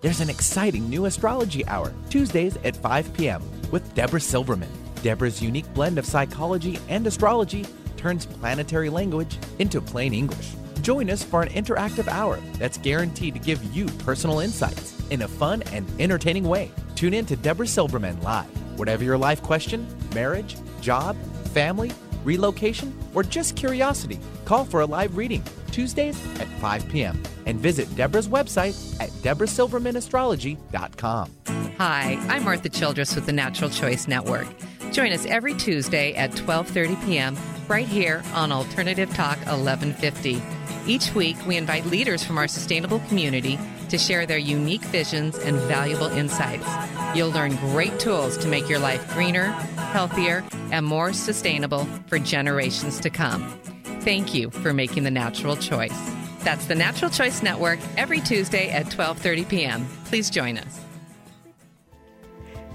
[0.00, 4.68] There's an exciting new astrology hour, Tuesdays at 5 p.m., with Deborah Silverman.
[5.02, 7.66] Deborah's unique blend of psychology and astrology
[8.02, 10.54] turns planetary language into plain English.
[10.82, 15.28] Join us for an interactive hour that's guaranteed to give you personal insights in a
[15.28, 16.70] fun and entertaining way.
[16.96, 18.48] Tune in to Deborah Silverman live.
[18.78, 21.16] Whatever your life question, marriage, job,
[21.54, 21.92] family,
[22.24, 27.22] relocation, or just curiosity, call for a live reading Tuesdays at 5 p.m.
[27.46, 31.30] and visit Deborah's website at deborahsilvermanastrology.com.
[31.78, 34.48] Hi, I'm Martha Childress with the Natural Choice Network.
[34.92, 37.36] Join us every Tuesday at 12:30 p.m.
[37.66, 40.42] right here on Alternative Talk 1150.
[40.86, 45.56] Each week, we invite leaders from our sustainable community to share their unique visions and
[45.60, 46.66] valuable insights.
[47.14, 49.46] You'll learn great tools to make your life greener,
[49.92, 53.58] healthier, and more sustainable for generations to come.
[54.00, 55.98] Thank you for making the natural choice.
[56.40, 59.86] That's the Natural Choice Network every Tuesday at 12:30 p.m.
[60.04, 60.91] Please join us.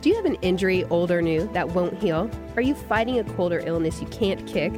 [0.08, 2.31] Do you have an injury, old or new, that won't heal?
[2.56, 4.71] Are you fighting a cold or illness you can't kick?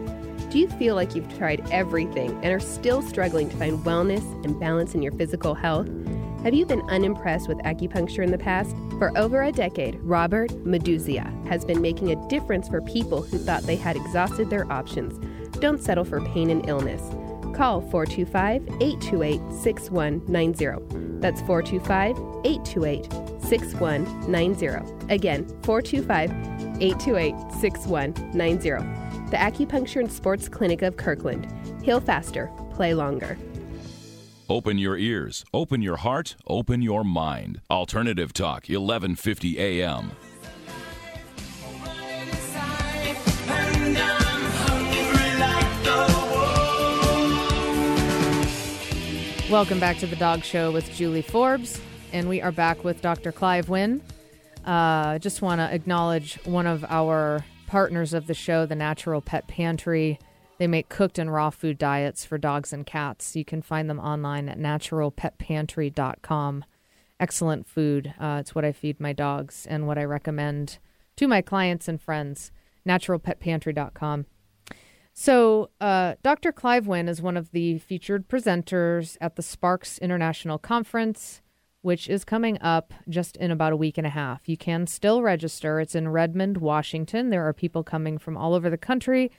[0.50, 4.60] Do you feel like you've tried everything and are still struggling to find wellness and
[4.60, 5.88] balance in your physical health?
[6.42, 8.76] Have you been unimpressed with acupuncture in the past?
[8.98, 13.62] For over a decade, Robert Meduzia has been making a difference for people who thought
[13.62, 15.24] they had exhausted their options.
[15.60, 17.04] Don't settle for pain and illness.
[17.60, 21.20] Call 425 828 6190.
[21.20, 23.12] That's 425 828
[23.44, 25.14] 6190.
[25.14, 26.32] Again, 425
[26.82, 28.70] 828 6190.
[29.30, 31.48] The Acupuncture and Sports Clinic of Kirkland.
[31.84, 33.38] Heal faster, play longer.
[34.48, 37.60] Open your ears, open your heart, open your mind.
[37.70, 40.12] Alternative Talk, 1150 AM.
[49.50, 51.82] Welcome back to the Dog Show with Julie Forbes,
[52.14, 53.32] and we are back with Dr.
[53.32, 54.04] Clive Wynne.
[54.64, 59.22] I uh, just want to acknowledge one of our partners of the show, the Natural
[59.22, 60.20] Pet Pantry.
[60.60, 63.36] They make cooked and raw food diets for dogs and cats.
[63.36, 66.66] You can find them online at naturalpetpantry.com.
[67.20, 68.14] Excellent food.
[68.20, 70.78] Uh, it's what I feed my dogs and what I recommend
[71.16, 72.52] to my clients and friends.
[72.88, 74.28] Naturalpetpantry.com.
[75.22, 76.54] So, uh, Dr.
[76.54, 81.42] Clive Wynne is one of the featured presenters at the SPARCS International Conference,
[81.82, 84.48] which is coming up just in about a week and a half.
[84.48, 85.82] You can still register.
[85.82, 87.32] It's in Redmond, Washington.
[87.32, 89.30] There are people coming from all over the country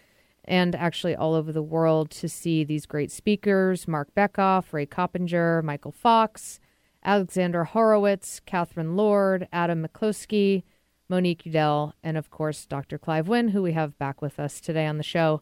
[0.44, 5.62] and actually all over the world to see these great speakers Marc Bekoff, Ray Coppinger,
[5.62, 6.60] Michael Fox,
[7.02, 10.62] Alexandra Horowitz, Catherine Lord, Adam Miklósi,
[11.08, 12.98] Monique Udell, and of course, Dr.
[12.98, 15.40] Clive Wynne, who we have back with us today on the show.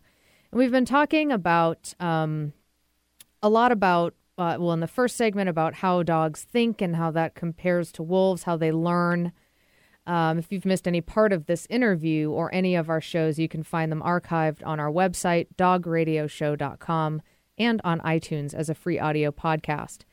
[0.50, 2.52] And we've been talking about um,
[3.42, 7.10] a lot about, uh, well, in the first segment, about how dogs think and how
[7.10, 9.32] that compares to wolves, how they learn.
[10.06, 13.46] Um, if you've missed any part of this interview or any of our shows, you
[13.46, 17.22] can find them archived on our website, dogradioshow.com,
[17.58, 20.04] and on iTunes as a free audio podcast.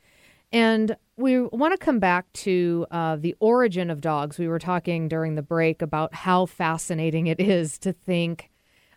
[0.51, 4.37] And we want to come back to uh, the origin of dogs.
[4.37, 8.51] We were talking during the break about how fascinating it is to think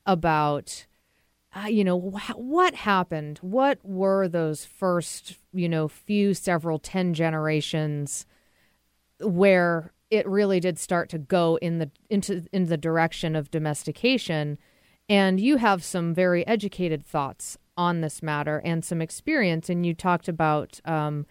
[0.05, 0.87] about,
[1.55, 3.39] uh, you know, wh- what happened?
[3.41, 8.27] What were those first, you know, few, several, 10 generations
[9.21, 14.59] where it really did start to go in the into in the direction of domestication
[15.09, 19.95] and you have some very educated thoughts on this matter and some experience and you
[19.95, 21.27] talked about um,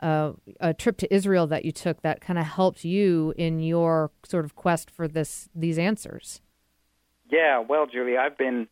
[0.00, 4.10] uh, a trip to Israel that you took that kind of helped you in your
[4.24, 6.40] sort of quest for this these answers.
[7.30, 8.68] Yeah, well, Julie, I've been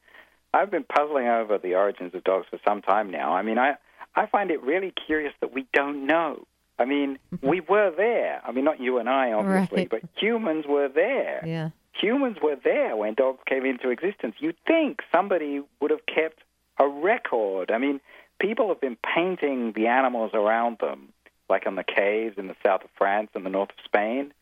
[0.53, 3.33] I've been puzzling over the origins of dogs for some time now.
[3.35, 3.77] I mean, I
[4.15, 6.45] I find it really curious that we don't know.
[6.79, 7.47] I mean, mm-hmm.
[7.47, 8.41] we were there.
[8.45, 9.91] I mean, not you and I, obviously, Right.
[9.91, 11.43] but humans were there.
[11.47, 11.71] Yeah.
[11.93, 14.35] Humans were there when dogs came into existence.
[14.39, 16.43] You'd think somebody would have kept
[16.79, 17.71] a record.
[17.71, 18.01] I mean,
[18.41, 21.13] people have been painting the animals around them,
[21.49, 24.33] like on the caves in the south of France and the north of Spain.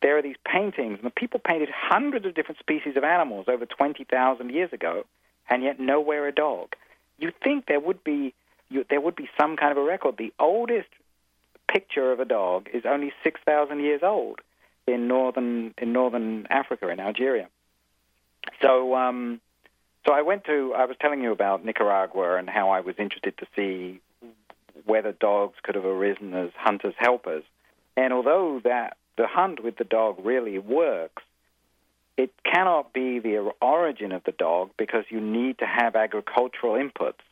[0.00, 3.66] There are these paintings, and the people painted hundreds of different species of animals over
[3.66, 5.04] 20,000 years ago,
[5.50, 6.74] and yet nowhere a dog.
[7.18, 8.32] You'd think there would be
[8.70, 10.16] you, there would be some kind of a record.
[10.16, 10.88] The oldest
[11.68, 14.40] picture of a dog is only 6,000 years old
[14.86, 17.48] in northern in northern Africa in Algeria.
[18.62, 19.40] So um,
[20.06, 23.36] so I went to I was telling you about Nicaragua and how I was interested
[23.38, 24.00] to see
[24.84, 27.44] whether dogs could have arisen as hunters helpers.
[27.96, 31.22] And although that the hunt with the dog really works,
[32.20, 37.22] it cannot be the origin of the dog because you need to have agricultural inputs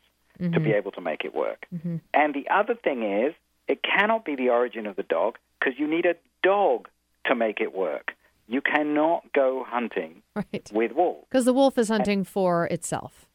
[0.41, 0.71] to be mm-hmm.
[0.71, 1.67] able to make it work.
[1.75, 1.97] Mm-hmm.
[2.15, 3.35] And the other thing is,
[3.67, 6.89] it cannot be the origin of the dog because you need a dog
[7.27, 8.13] to make it work.
[8.47, 10.71] You cannot go hunting Right.
[10.73, 11.27] with wolves.
[11.29, 13.27] Because the wolf is hunting for itself.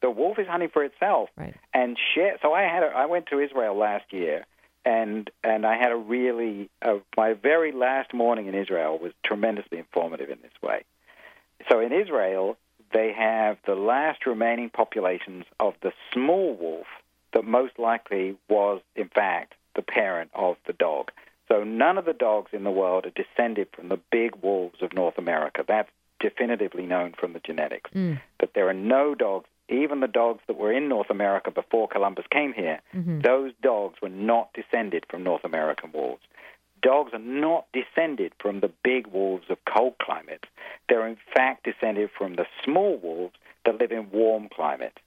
[0.00, 1.54] The wolf is hunting for itself, Right.
[1.72, 2.38] and share.
[2.42, 4.46] So I had a, I went to Israel last year,
[4.84, 9.78] and and I had a really uh, my very last morning in Israel was tremendously
[9.78, 10.84] informative in this way.
[11.70, 12.56] So in Israel,
[12.92, 16.86] they have the last remaining populations of the small wolf
[17.32, 21.10] that most likely was in fact the parent of the dog.
[21.48, 24.92] So none of the dogs in the world are descended from the big wolves of
[24.92, 25.64] North America.
[25.66, 27.90] That's definitively known from the genetics.
[28.38, 32.26] But there are no dogs, even the dogs that were in North America before Columbus
[32.30, 33.20] came here, mm-hmm.
[33.20, 36.22] those dogs were not descended from North American wolves.
[36.82, 40.48] Dogs are not descended from the big wolves of cold climates.
[40.88, 44.98] They're in fact descended from the small wolves that live in warm climates.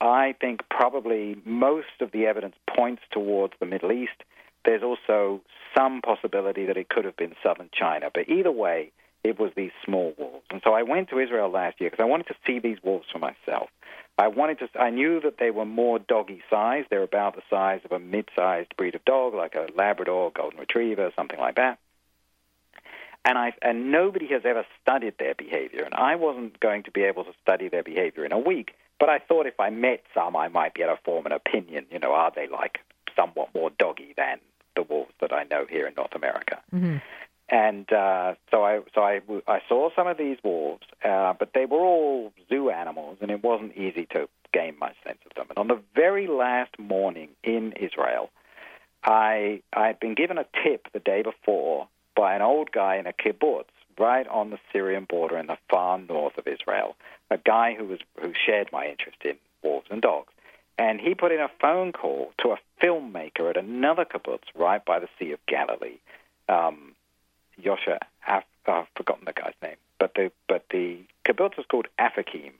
[0.00, 4.24] I think probably most of the evidence points towards the Middle East.
[4.64, 5.40] There's also
[5.76, 8.10] some possibility that it could have been southern China.
[8.12, 8.92] But either way,
[9.24, 10.46] it was these small wolves.
[10.50, 13.06] And so I went to Israel last year because I wanted to see these wolves
[13.12, 13.70] for myself.
[14.18, 14.68] I wanted to.
[14.78, 16.84] I knew that they were more doggy size.
[16.90, 21.12] They're about the size of a mid-sized breed of dog, like a Labrador, Golden Retriever,
[21.16, 21.78] something like that.
[23.24, 25.84] And I and nobody has ever studied their behavior.
[25.84, 29.08] And I wasn't going to be able to study their behavior in a week, But
[29.08, 31.86] I thought if I met some, I might be able to form an opinion.
[31.90, 32.78] You know, are they like
[33.16, 34.38] somewhat more doggy than
[34.76, 36.60] the wolves that I know here in North America?
[36.72, 36.98] Mm-hmm.
[37.48, 41.66] And uh, so I so I, I saw some of these wolves, uh, but they
[41.66, 45.46] were all zoo animals, and it wasn't easy to gain much sense of them.
[45.50, 48.30] And on the very last morning in Israel,
[49.04, 53.06] I I had been given a tip the day before by an old guy in
[53.06, 53.64] a kibbutz
[53.98, 56.96] right on the Syrian border in the far north of Israel,
[57.30, 60.32] a guy who was who shared my interest in wolves and dogs.
[60.78, 64.98] And he put in a phone call to a filmmaker at another kibbutz right by
[64.98, 65.98] the Sea of Galilee.
[66.48, 66.91] Um,
[67.62, 72.52] Yosha, Af- I've forgotten the guy's name, but the but the kibbutz is called Afikim,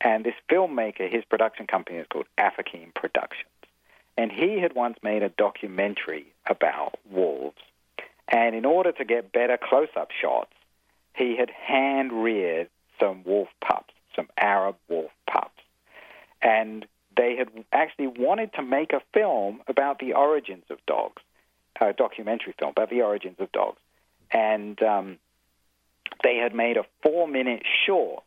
[0.00, 3.50] and this filmmaker, his production company is called Afikim Productions,
[4.16, 7.60] and he had once made a documentary about wolves,
[8.28, 10.52] and in order to get better close-up shots,
[11.14, 12.68] he had hand-reared
[13.00, 15.62] some wolf pups, some Arab wolf pups,
[16.42, 16.86] and
[17.16, 21.22] they had actually wanted to make a film about the origins of dogs,
[21.80, 23.78] a documentary film about the origins of dogs
[24.30, 25.18] and um,
[26.22, 28.24] they had made a four minute short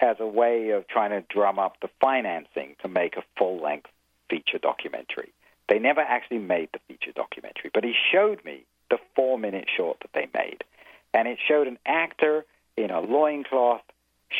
[0.00, 3.90] as a way of trying to drum up the financing to make a full length
[4.30, 5.32] feature documentary.
[5.68, 9.98] They never actually made the feature documentary, but he showed me the four minute short
[10.00, 10.64] that they made.
[11.12, 12.44] And it showed an actor
[12.76, 13.82] in a loincloth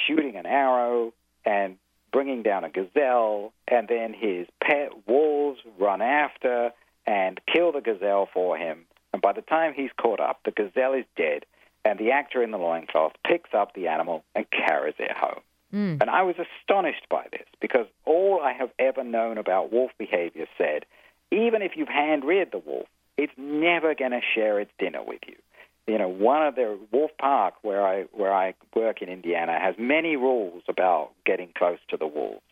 [0.06, 1.12] shooting an arrow
[1.44, 1.76] and
[2.12, 6.72] bringing down a gazelle, and then his pet wolves run after
[7.06, 8.84] and kill the gazelle for him.
[9.12, 11.44] And by the time he's caught up, the gazelle is dead,
[11.84, 15.40] and the actor in the loincloth picks up the animal and carries it home.
[15.70, 15.96] Hmm.
[16.00, 20.46] And I was astonished by this because all I have ever known about wolf behavior
[20.56, 20.84] said,
[21.30, 22.86] even if you've hand reared the wolf,
[23.16, 25.34] it's never going to share its dinner with you.
[25.86, 29.74] You know, one of the Wolf Park where I where I work in Indiana has
[29.78, 32.42] many rules about getting close to the wolves.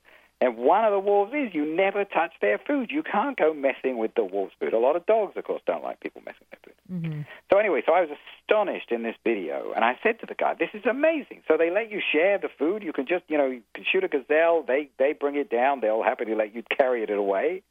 [0.41, 2.91] And one of the wolves is you never touch their food.
[2.91, 4.75] You can't go messing with the wolf's food.
[4.75, 6.77] A lot of dogs, of course, don't like people messing with their food.
[6.93, 7.21] Mm-hmm.
[7.51, 8.11] So anyway, so I was
[8.43, 11.71] astonished in this video, and I said to the guy, "This is amazing." So they
[11.71, 12.83] let you share the food.
[12.83, 14.63] You can just, you know, you can shoot a gazelle.
[14.63, 15.81] They they bring it down.
[15.81, 17.63] They'll happily let you carry it away.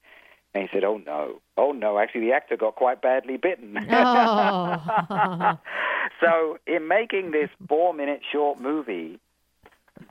[0.55, 1.99] And he said, "Oh no, oh no!
[1.99, 5.59] Actually, the actor got quite badly bitten." Oh.
[6.21, 9.19] so in making this four-minute short movie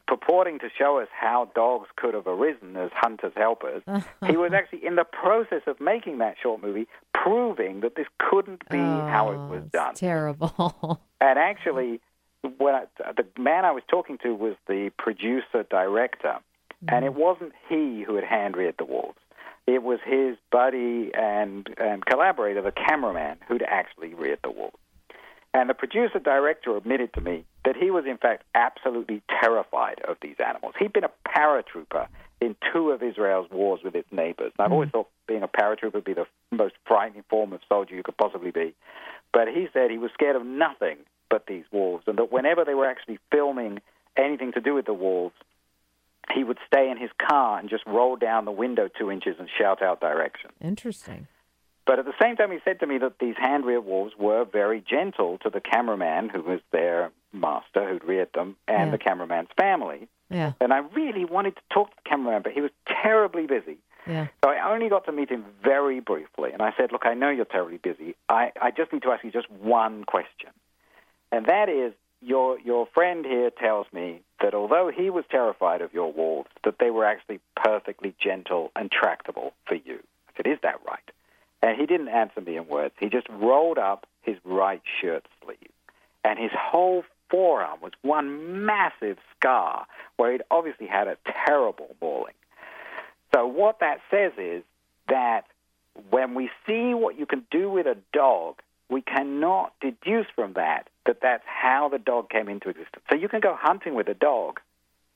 [0.06, 3.82] purporting to show us how dogs could have arisen as hunters helpers,
[4.26, 8.68] he was actually in the process of making that short movie proving that this couldn't
[8.68, 9.94] be how it was Oh, done.
[9.94, 11.00] terrible.
[11.20, 12.00] And actually,
[12.58, 12.84] when I,
[13.16, 16.36] the man I was talking to was the producer director,
[16.86, 17.06] and mm.
[17.06, 19.16] it wasn't he who had hand reared the wolves.
[19.66, 24.76] It was his buddy and, and collaborator, the cameraman, who'd actually reared the wolves.
[25.54, 30.16] And the producer director admitted to me that he was, in fact, absolutely terrified of
[30.20, 30.74] these animals.
[30.78, 32.08] He'd been a paratrooper
[32.40, 34.52] in two of Israel's wars with its neighbors.
[34.58, 34.98] And I've always mm-hmm.
[34.98, 38.50] thought being a paratrooper would be the most frightening form of soldier you could possibly
[38.50, 38.74] be.
[39.32, 40.98] But he said he was scared of nothing
[41.30, 43.80] but these wolves, and that whenever they were actually filming
[44.16, 45.34] anything to do with the wolves,
[46.34, 49.48] he would stay in his car and just roll down the window two inches and
[49.58, 50.52] shout out directions.
[50.60, 51.26] Interesting.
[51.86, 54.44] But at the same time, he said to me that these hand reared wolves were
[54.44, 58.90] very gentle to the cameraman, who was their master, who'd reared them, and Yeah.
[58.92, 60.08] the cameraman's family.
[60.30, 60.52] Yeah.
[60.60, 63.76] And I really wanted to talk to the cameraman, but he was terribly busy.
[64.06, 64.28] Yeah.
[64.42, 66.52] So I only got to meet him very briefly.
[66.52, 68.14] And I said, Look, I know you're terribly busy.
[68.28, 70.50] I, I just need to ask you just one question.
[71.32, 75.92] And that is your, your friend here tells me that although he was terrified of
[75.92, 79.98] your wolves, that they were actually perfectly gentle and tractable for you.
[80.28, 81.10] I said, Is that right?
[81.64, 82.92] And he didn't answer me in words.
[83.00, 85.70] He just rolled up his right shirt sleeve.
[86.22, 89.86] And his whole forearm was one massive scar
[90.18, 92.34] where he'd obviously had a terrible mauling.
[93.34, 94.62] So what that says is
[95.08, 95.46] that
[96.10, 98.56] when we see what you can do with a dog,
[98.90, 103.04] we cannot deduce from that that that's how the dog came into existence.
[103.08, 104.60] So you can go hunting with a dog,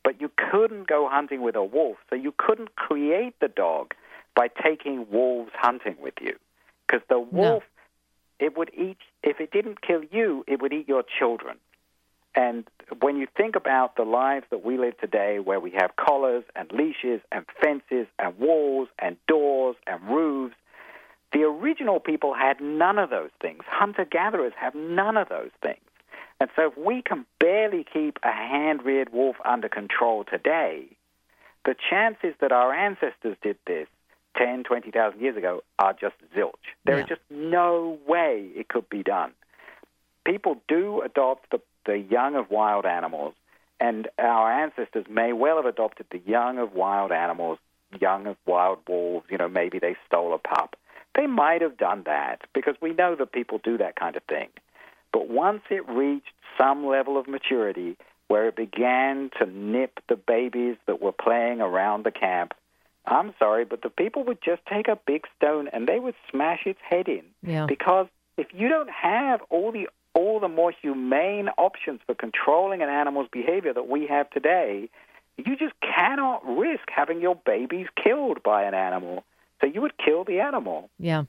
[0.02, 1.98] but you couldn't go hunting with a wolf.
[2.08, 3.92] So you couldn't create the dog
[4.34, 6.36] by taking wolves hunting with you,
[6.86, 7.62] because the wolf
[8.38, 11.56] it would eat if it didn't kill you, it would eat your children.
[12.34, 12.64] And
[13.00, 16.70] when you think about the lives that we live today, where we have collars and
[16.70, 20.54] leashes and fences and walls and doors and roofs,
[21.32, 23.64] the original people had none of those things.
[23.66, 25.80] Hunter gatherers have none of those things.
[26.40, 30.84] And so if we can barely keep a hand reared wolf under control today,
[31.64, 33.88] the chances that our ancestors did this
[34.38, 36.54] 10, 20,000 years ago are just zilch.
[36.84, 37.16] There is Yeah.
[37.16, 39.32] just no way it could be done.
[40.24, 43.34] People do adopt the, the young of wild animals,
[43.80, 47.58] and our ancestors may well have adopted the young of wild animals,
[48.00, 49.26] young of wild wolves.
[49.30, 50.76] You know, maybe they stole a pup.
[51.14, 54.48] They might have done that because we know that people do that kind of thing.
[55.12, 57.96] But once it reached some level of maturity
[58.28, 62.52] where it began to nip the babies that were playing around the camp,
[63.08, 66.60] I'm sorry, but the people would just take a big stone and they would smash
[66.66, 67.22] its head in.
[67.42, 67.66] Yeah.
[67.66, 68.06] Because
[68.36, 73.28] if you don't have all the all the more humane options for controlling an animal's
[73.30, 74.88] behavior that we have today,
[75.36, 79.24] you just cannot risk having your babies killed by an animal.
[79.60, 80.90] So you would kill the animal.
[80.98, 81.24] Yeah.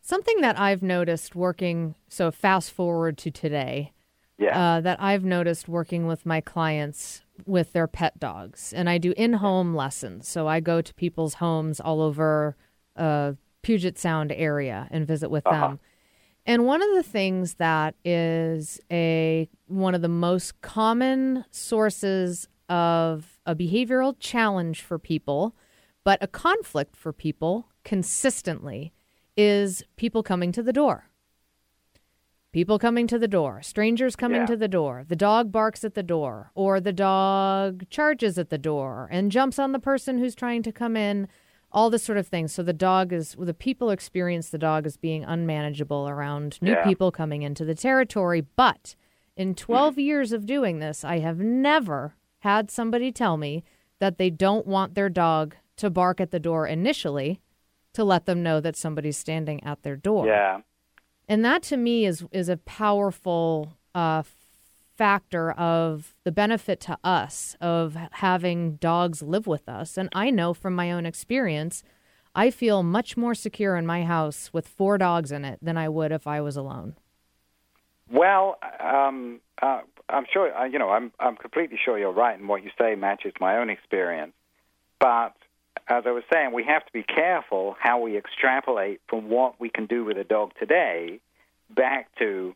[0.00, 3.92] Something that I've noticed working, so fast forward to today,
[4.38, 4.58] Yeah.
[4.76, 8.72] uh, that I've noticed working with my clients with their pet dogs.
[8.72, 10.28] And I do in home lessons.
[10.28, 12.56] So I go to people's homes all over
[12.96, 15.80] uh, Puget Sound area and visit with them.
[16.44, 23.38] And one of the things that is a one of the most common sources of
[23.46, 25.54] a behavioral challenge for people,
[26.04, 28.92] but a conflict for people consistently
[29.36, 31.08] is people coming to the door.
[32.52, 34.46] People coming to the door, strangers coming Yeah.
[34.46, 35.04] to the door.
[35.08, 39.58] The dog barks at the door, or the dog charges at the door and jumps
[39.58, 41.28] on the person who's trying to come in,
[41.72, 42.48] all this sort of thing.
[42.48, 46.84] So the dog is, the people experience the dog as being unmanageable around new Yeah.
[46.84, 48.42] people coming into the territory.
[48.42, 48.96] But
[49.34, 50.00] in 12 mm-hmm.
[50.00, 53.64] years of doing this, I have never had somebody tell me
[53.98, 57.40] that they don't want their dog to bark at the door initially
[57.94, 60.26] to let them know that somebody's standing at their door.
[60.26, 60.60] yeah.
[61.32, 64.22] And that to me is is a powerful uh,
[64.98, 69.96] factor of the benefit to us of having dogs live with us.
[69.96, 71.82] And I know from my own experience,
[72.34, 75.88] I feel much more secure in my house with four dogs in it than I
[75.88, 76.96] would if I was alone.
[78.10, 79.80] Well, um, uh,
[80.10, 80.90] I'm sure uh, you know.
[80.90, 84.34] I'm I'm completely sure you're right, and what you say matches my own experience.
[85.00, 85.32] But
[85.88, 89.68] as I was saying, we have to be careful how we extrapolate from what we
[89.68, 91.20] can do with a dog today
[91.70, 92.54] back to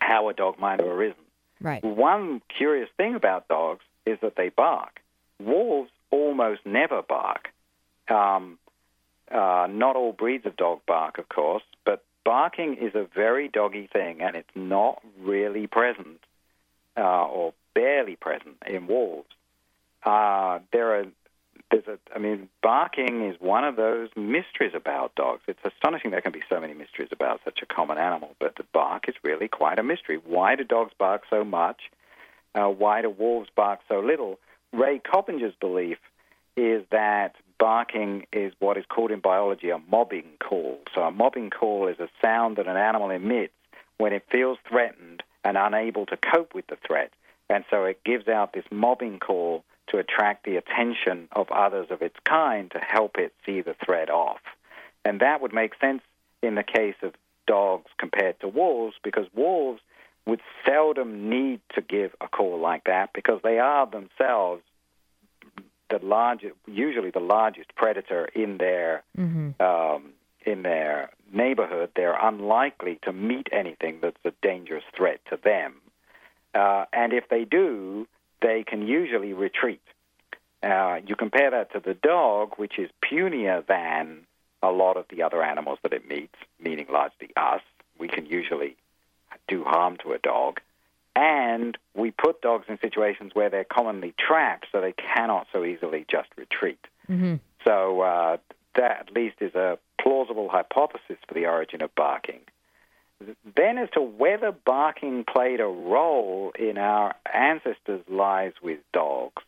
[0.00, 1.16] how a dog might have arisen.
[1.60, 1.84] Right.
[1.84, 5.00] One curious thing about dogs is that they bark.
[5.38, 7.48] Wolves almost never bark.
[8.08, 8.58] Um,
[9.30, 13.88] uh, not all breeds of dog bark, of course, but barking is a very doggy
[13.92, 16.18] thing, and it's not really present
[16.96, 19.28] uh, or barely present in wolves.
[20.02, 21.04] Uh, there are,
[21.70, 25.42] there's a, I mean, barking is one of those mysteries about dogs.
[25.46, 28.64] It's astonishing there can be so many mysteries about such a common animal, but the
[28.72, 30.20] bark is really quite a mystery.
[30.24, 31.82] Why do dogs bark so much?
[32.54, 34.38] Uh, why do wolves bark so little?
[34.72, 35.98] Ray Coppinger's belief
[36.56, 40.78] is that barking is what is called in biology a mobbing call.
[40.94, 43.52] So a mobbing call is a sound that an animal emits
[43.98, 47.12] when it feels threatened and unable to cope with the threat.
[47.48, 52.02] And so it gives out this mobbing call to attract the attention of others of
[52.02, 54.40] its kind to help it see the threat off.
[55.04, 56.02] And that would make sense
[56.42, 57.14] in the case of
[57.46, 59.80] dogs compared to wolves because wolves
[60.26, 64.62] would seldom need to give a call like that because they are themselves
[65.90, 69.02] the largest, usually the largest predator in their
[69.60, 70.12] um,
[70.46, 71.90] in their neighborhood.
[71.96, 75.74] They're unlikely to meet anything that's a dangerous threat to them,
[76.54, 78.06] uh, and if they do,
[78.40, 79.82] they can usually retreat.
[80.62, 84.26] Uh, you compare that to the dog, which is punier than
[84.62, 87.62] a lot of the other animals that it meets, meaning largely us.
[87.98, 88.76] We can usually
[89.48, 90.60] do harm to a dog.
[91.16, 96.06] And we put dogs in situations where they're commonly trapped, so they cannot so easily
[96.08, 96.78] just retreat.
[97.64, 98.36] So uh,
[98.76, 102.40] that at least is a plausible hypothesis for the origin of barking.
[103.56, 109.42] Then, as to whether barking played a role in our ancestors' lives with dogs,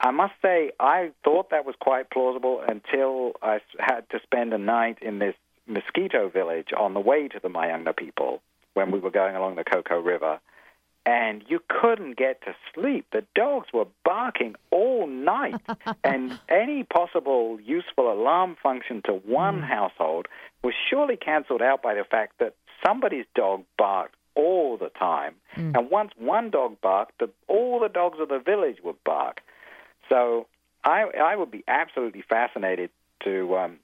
[0.00, 4.58] I must say I thought that was quite plausible until I had to spend a
[4.58, 5.34] night in this
[5.70, 8.42] Miskito village on the way to the Mayangna people
[8.74, 10.40] when we were going along the Coco River.
[11.04, 13.06] And you couldn't get to sleep.
[13.12, 15.60] The dogs were barking all night.
[16.04, 20.28] and any possible useful alarm function to one household
[20.62, 25.34] was surely canceled out by the fact that somebody's dog barked all the time.
[25.74, 29.40] And once one dog barked, the, all the dogs of the village would bark.
[30.08, 30.46] So
[30.84, 32.90] I, I would be absolutely fascinated
[33.24, 33.78] to um,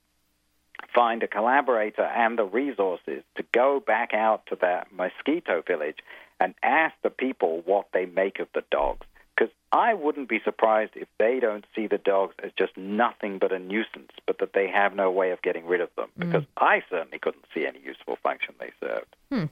[0.95, 5.99] find a collaborator and the resources to go back out to that Miskito village
[6.41, 9.07] and ask the people what they make of the dogs.
[9.37, 13.53] Because I wouldn't be surprised if they don't see the dogs as just nothing but
[13.53, 16.09] a nuisance, but that they have no way of getting rid of them.
[16.19, 19.51] Because I certainly couldn't see any useful function they served.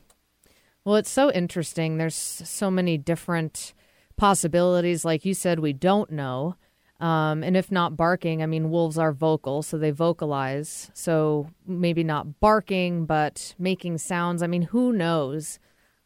[0.85, 1.99] Well, it's so interesting.
[1.99, 3.75] There's so many different
[4.17, 5.05] possibilities.
[5.05, 6.57] Like you said, we don't know.
[6.99, 10.91] Um, and if not barking, I mean, wolves are vocal, so they vocalize.
[10.95, 14.43] So maybe not barking, but making sounds.
[14.43, 15.59] I mean, who knows?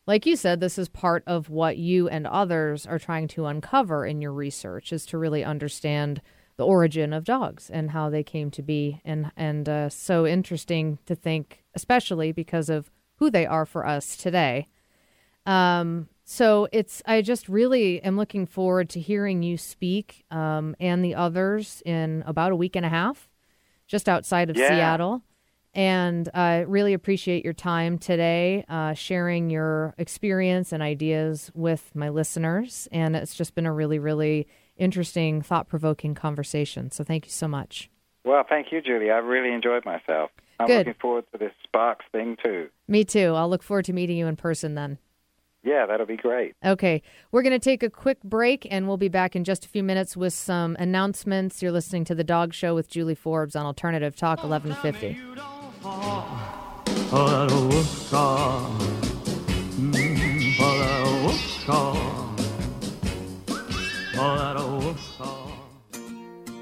[0.06, 4.04] Like you said, this is part of what you and others are trying to uncover
[4.06, 6.20] in your research is to really understand
[6.56, 9.00] the origin of dogs and how they came to be.
[9.04, 14.16] And, and uh, so interesting to think, especially because of who they are for us
[14.16, 14.68] today.
[15.46, 21.04] Um, so it's I just really am looking forward to hearing you speak um, and
[21.04, 23.28] the others in about a week and a half,
[23.86, 24.68] just outside of Yeah.
[24.68, 25.22] Seattle.
[25.72, 32.08] And I really appreciate your time today, uh, sharing your experience and ideas with my
[32.08, 32.88] listeners.
[32.90, 36.90] And it's just been a really, really interesting, thought provoking conversation.
[36.90, 37.88] So thank you so much.
[38.24, 39.10] Well, thank you, Julie.
[39.10, 40.30] I really enjoyed myself.
[40.58, 40.78] I'm Good.
[40.86, 42.68] looking forward to this SPARCS thing too.
[42.86, 43.34] Me too.
[43.34, 44.98] I'll look forward to meeting you in person then.
[45.62, 46.54] Yeah, that'll be great.
[46.64, 47.02] Okay,
[47.32, 49.82] we're going to take a quick break and we'll be back in just a few
[49.82, 51.62] minutes with some announcements.
[51.62, 55.59] You're listening to The Dog Show with Julie Forbes on Alternative Talk 1150.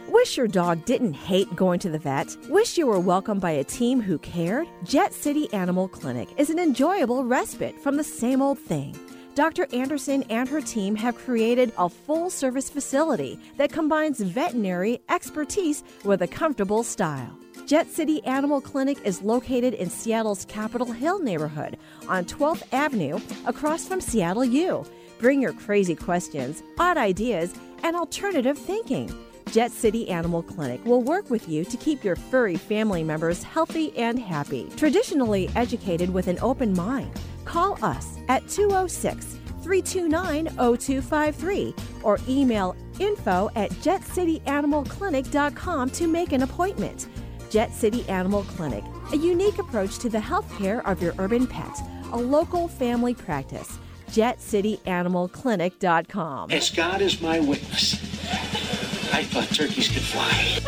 [0.09, 2.37] Wish your dog didn't hate going to the vet?
[2.49, 4.69] Wish you were welcomed by a team who cared?
[4.85, 8.97] Jet City Animal Clinic is an enjoyable respite from the same old thing.
[9.39, 9.69] Dr.
[9.73, 16.23] Anderson and her team have created a full service facility that combines veterinary expertise with
[16.23, 17.39] a comfortable style.
[17.65, 21.79] Jet City Animal Clinic is located in Seattle's Capitol Hill neighborhood
[22.09, 24.85] on 12th Avenue across from Seattle U.
[25.21, 29.09] Bring your crazy questions, odd ideas, and alternative thinking.
[29.53, 33.97] Jet City Animal Clinic will work with you to keep your furry family members healthy
[33.97, 34.69] and happy.
[34.77, 37.13] Traditionally educated with an open mind,
[37.49, 47.09] call us at 206 329 0253 or email info at jetcityanimalclinic.com to make an appointment.
[47.51, 51.81] Jet City Animal Clinic, a unique approach to the health care of your urban pet,
[52.13, 53.79] a local family practice.
[54.11, 56.51] JetCityAnimalClinic.com.
[56.51, 57.95] As God is my witness,
[59.13, 60.61] I thought turkeys could fly.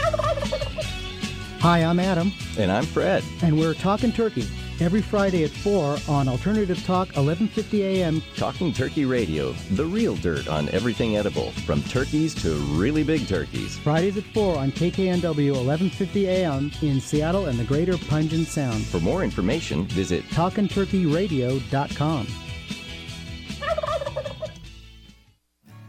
[1.60, 3.22] Hi, I'm Adam, And I'm Fred.
[3.42, 4.46] and we're Talking Turkey
[4.80, 8.22] every Friday at 4 on Alternative Talk, 1150 a.m.
[8.36, 13.78] Talking Turkey Radio, the real dirt on everything edible, from turkeys to really big turkeys.
[13.78, 16.70] Fridays at 4 on KKNW, 1150 a.m.
[16.82, 18.84] in Seattle and the greater Puget Sound.
[18.86, 22.26] For more information, visit TalkinTurkeyRadio.com.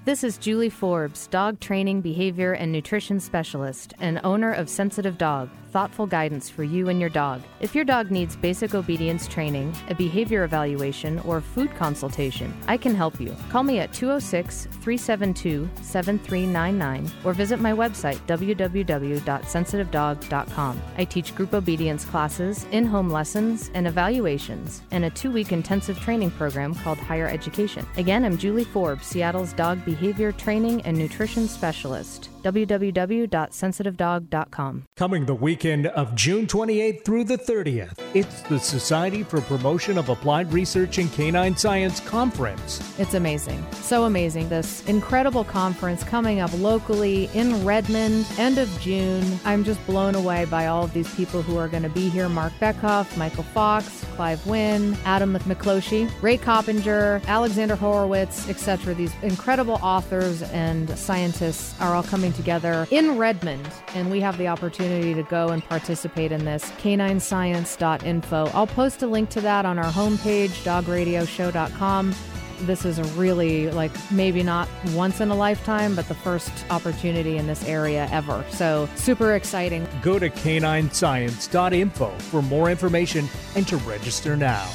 [0.03, 5.47] This is Julie Forbes, dog training, behavior, and nutrition specialist, and owner of Sensitive Dog,
[5.71, 7.43] thoughtful guidance for you and your dog.
[7.59, 12.95] If your dog needs basic obedience training, a behavior evaluation, or food consultation, I can
[12.95, 13.35] help you.
[13.49, 20.81] Call me at 206 372 7399 or visit my website, www.sensitivedog.com.
[20.97, 25.99] I teach group obedience classes, in home lessons, and evaluations, and a two week intensive
[25.99, 27.85] training program called Higher Education.
[27.97, 32.30] Again, I'm Julie Forbes, Seattle's dog behavior training and nutrition specialist.
[32.43, 34.85] www.sensitivedog.com.
[34.97, 40.09] Coming the weekend of June 28th through the 30th, it's the Society for Promotion of
[40.09, 42.99] Applied Research in Canine Science Conference.
[42.99, 43.63] It's amazing.
[43.73, 44.49] So amazing.
[44.49, 49.39] This incredible conference coming up locally in Redmond, end of June.
[49.45, 52.29] I'm just blown away by all of these people who are going to be here
[52.29, 58.93] Marc Bekoff, Michael Fox, Clive Wynne, Adam Miklósi, Ray Coppinger, Alexandra Horowitz, etc.
[58.93, 64.47] These incredible authors and scientists are all coming together in Redmond, and we have the
[64.47, 66.63] opportunity to go and participate in this.
[66.81, 68.51] Caninescience.info.
[68.53, 72.15] I'll post a link to that on our homepage, dogradioshow.com
[72.61, 77.37] this is a really like maybe not once in a lifetime but the first opportunity
[77.37, 83.77] in this area ever so super exciting Go to caninescience.info for more information and to
[83.77, 84.67] register now.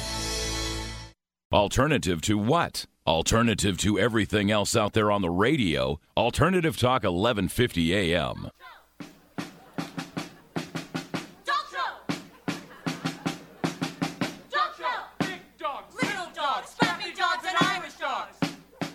[1.51, 2.85] Alternative to what?
[3.07, 5.97] Alternative to everything else out there on the radio.
[6.17, 8.49] Alternative Talk 1150 AM.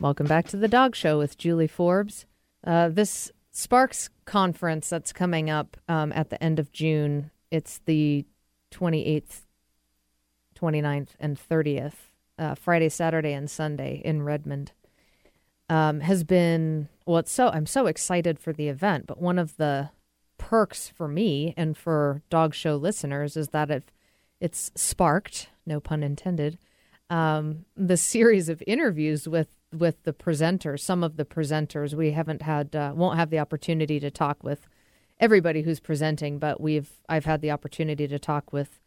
[0.01, 2.27] welcome back to the dog show with julie forbes
[2.67, 8.25] uh, this SPARCS conference that's coming up um, at the end of june it's the
[8.73, 9.43] 28th
[10.61, 14.73] 29th and 30th uh, friday saturday and sunday in redmond
[15.69, 19.57] um, has been well it's so i'm so excited for the event but one of
[19.57, 19.91] the
[20.39, 23.85] perks for me and for dog show listeners is that if
[24.41, 26.59] it's sparked no pun intended
[27.11, 31.95] um, the series of interviews with with the presenters, some of the presenters.
[31.95, 34.67] We haven't had uh, won't have the opportunity to talk with
[35.21, 38.81] everybody who's presenting, but we've I've had the opportunity to talk with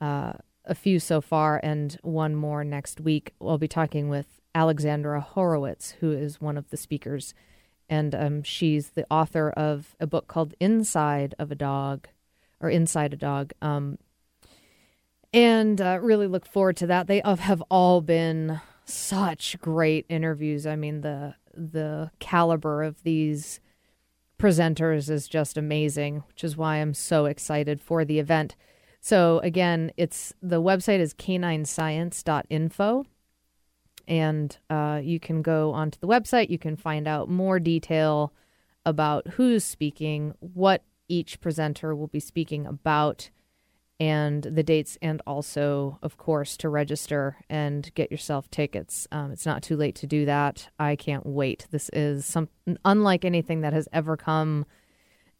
[0.00, 0.34] uh,
[0.64, 3.32] a few so far, and one more next week.
[3.40, 7.34] We'll be talking with Alexandra Horowitz, who is one of the speakers,
[7.88, 12.08] and um, she's the author of a book called Inside of a Dog,
[12.60, 13.52] or Inside a Dog.
[13.60, 13.98] Um,
[15.32, 17.06] and uh, really look forward to that.
[17.06, 20.66] They have all been such great interviews.
[20.66, 23.60] I mean, the the caliber of these
[24.38, 28.56] presenters is just amazing, which is why I'm so excited for the event.
[29.04, 33.04] So again, it's the website is caninescience.info
[34.06, 36.50] and uh, you can go onto the website.
[36.50, 38.32] You can find out more detail
[38.86, 43.30] about who's speaking, what each presenter will be speaking about,
[43.98, 49.08] and the dates, and also, of course, to register and get yourself tickets.
[49.12, 50.68] Um, it's not too late to do that.
[50.78, 51.66] I can't wait.
[51.70, 52.48] This is some
[52.84, 54.64] unlike anything that has ever come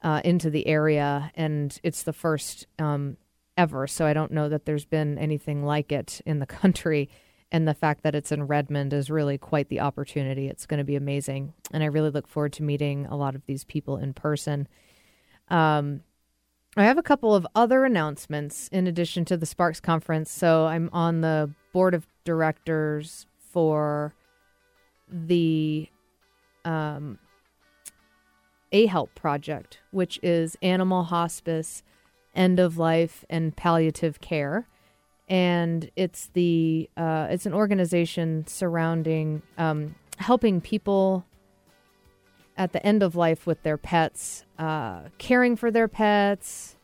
[0.02, 3.16] uh, into the area, and it's the first um,
[3.62, 3.86] ever.
[3.86, 7.08] So I don't know that there's been anything like it in the country
[7.52, 10.48] and the fact that it's in Redmond is really quite the opportunity.
[10.48, 13.44] It's going to be amazing, and I really look forward to meeting a lot of
[13.44, 14.66] these people in person.
[15.48, 16.00] Um,
[16.78, 20.30] I have a couple of other announcements in addition to the SPARCS conference.
[20.30, 24.14] So I'm on the board of directors for
[25.10, 25.88] the
[26.64, 27.18] um,
[28.72, 31.82] A Help project, which is animal hospice,
[32.34, 34.66] end of life, and palliative care
[35.28, 41.24] and it's the uh, it's an organization surrounding um, helping people
[42.56, 46.76] at the end of life with their pets, uh, caring for their pets,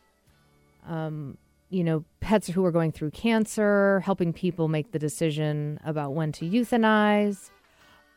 [0.87, 1.37] um,
[1.69, 6.31] you know, pets who are going through cancer, helping people make the decision about when
[6.31, 7.51] to euthanize,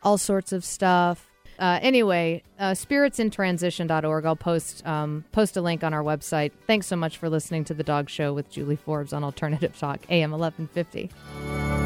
[0.01, 1.29] all sorts of stuff.
[1.59, 4.25] Uh, anyway, uh, spiritsinTransition.org.
[4.25, 6.51] I'll post um, post a link on our website.
[6.67, 9.99] Thanks so much for listening to the Dog Show with Julie Forbes on Alternative Talk,
[10.09, 11.82] AM 1150.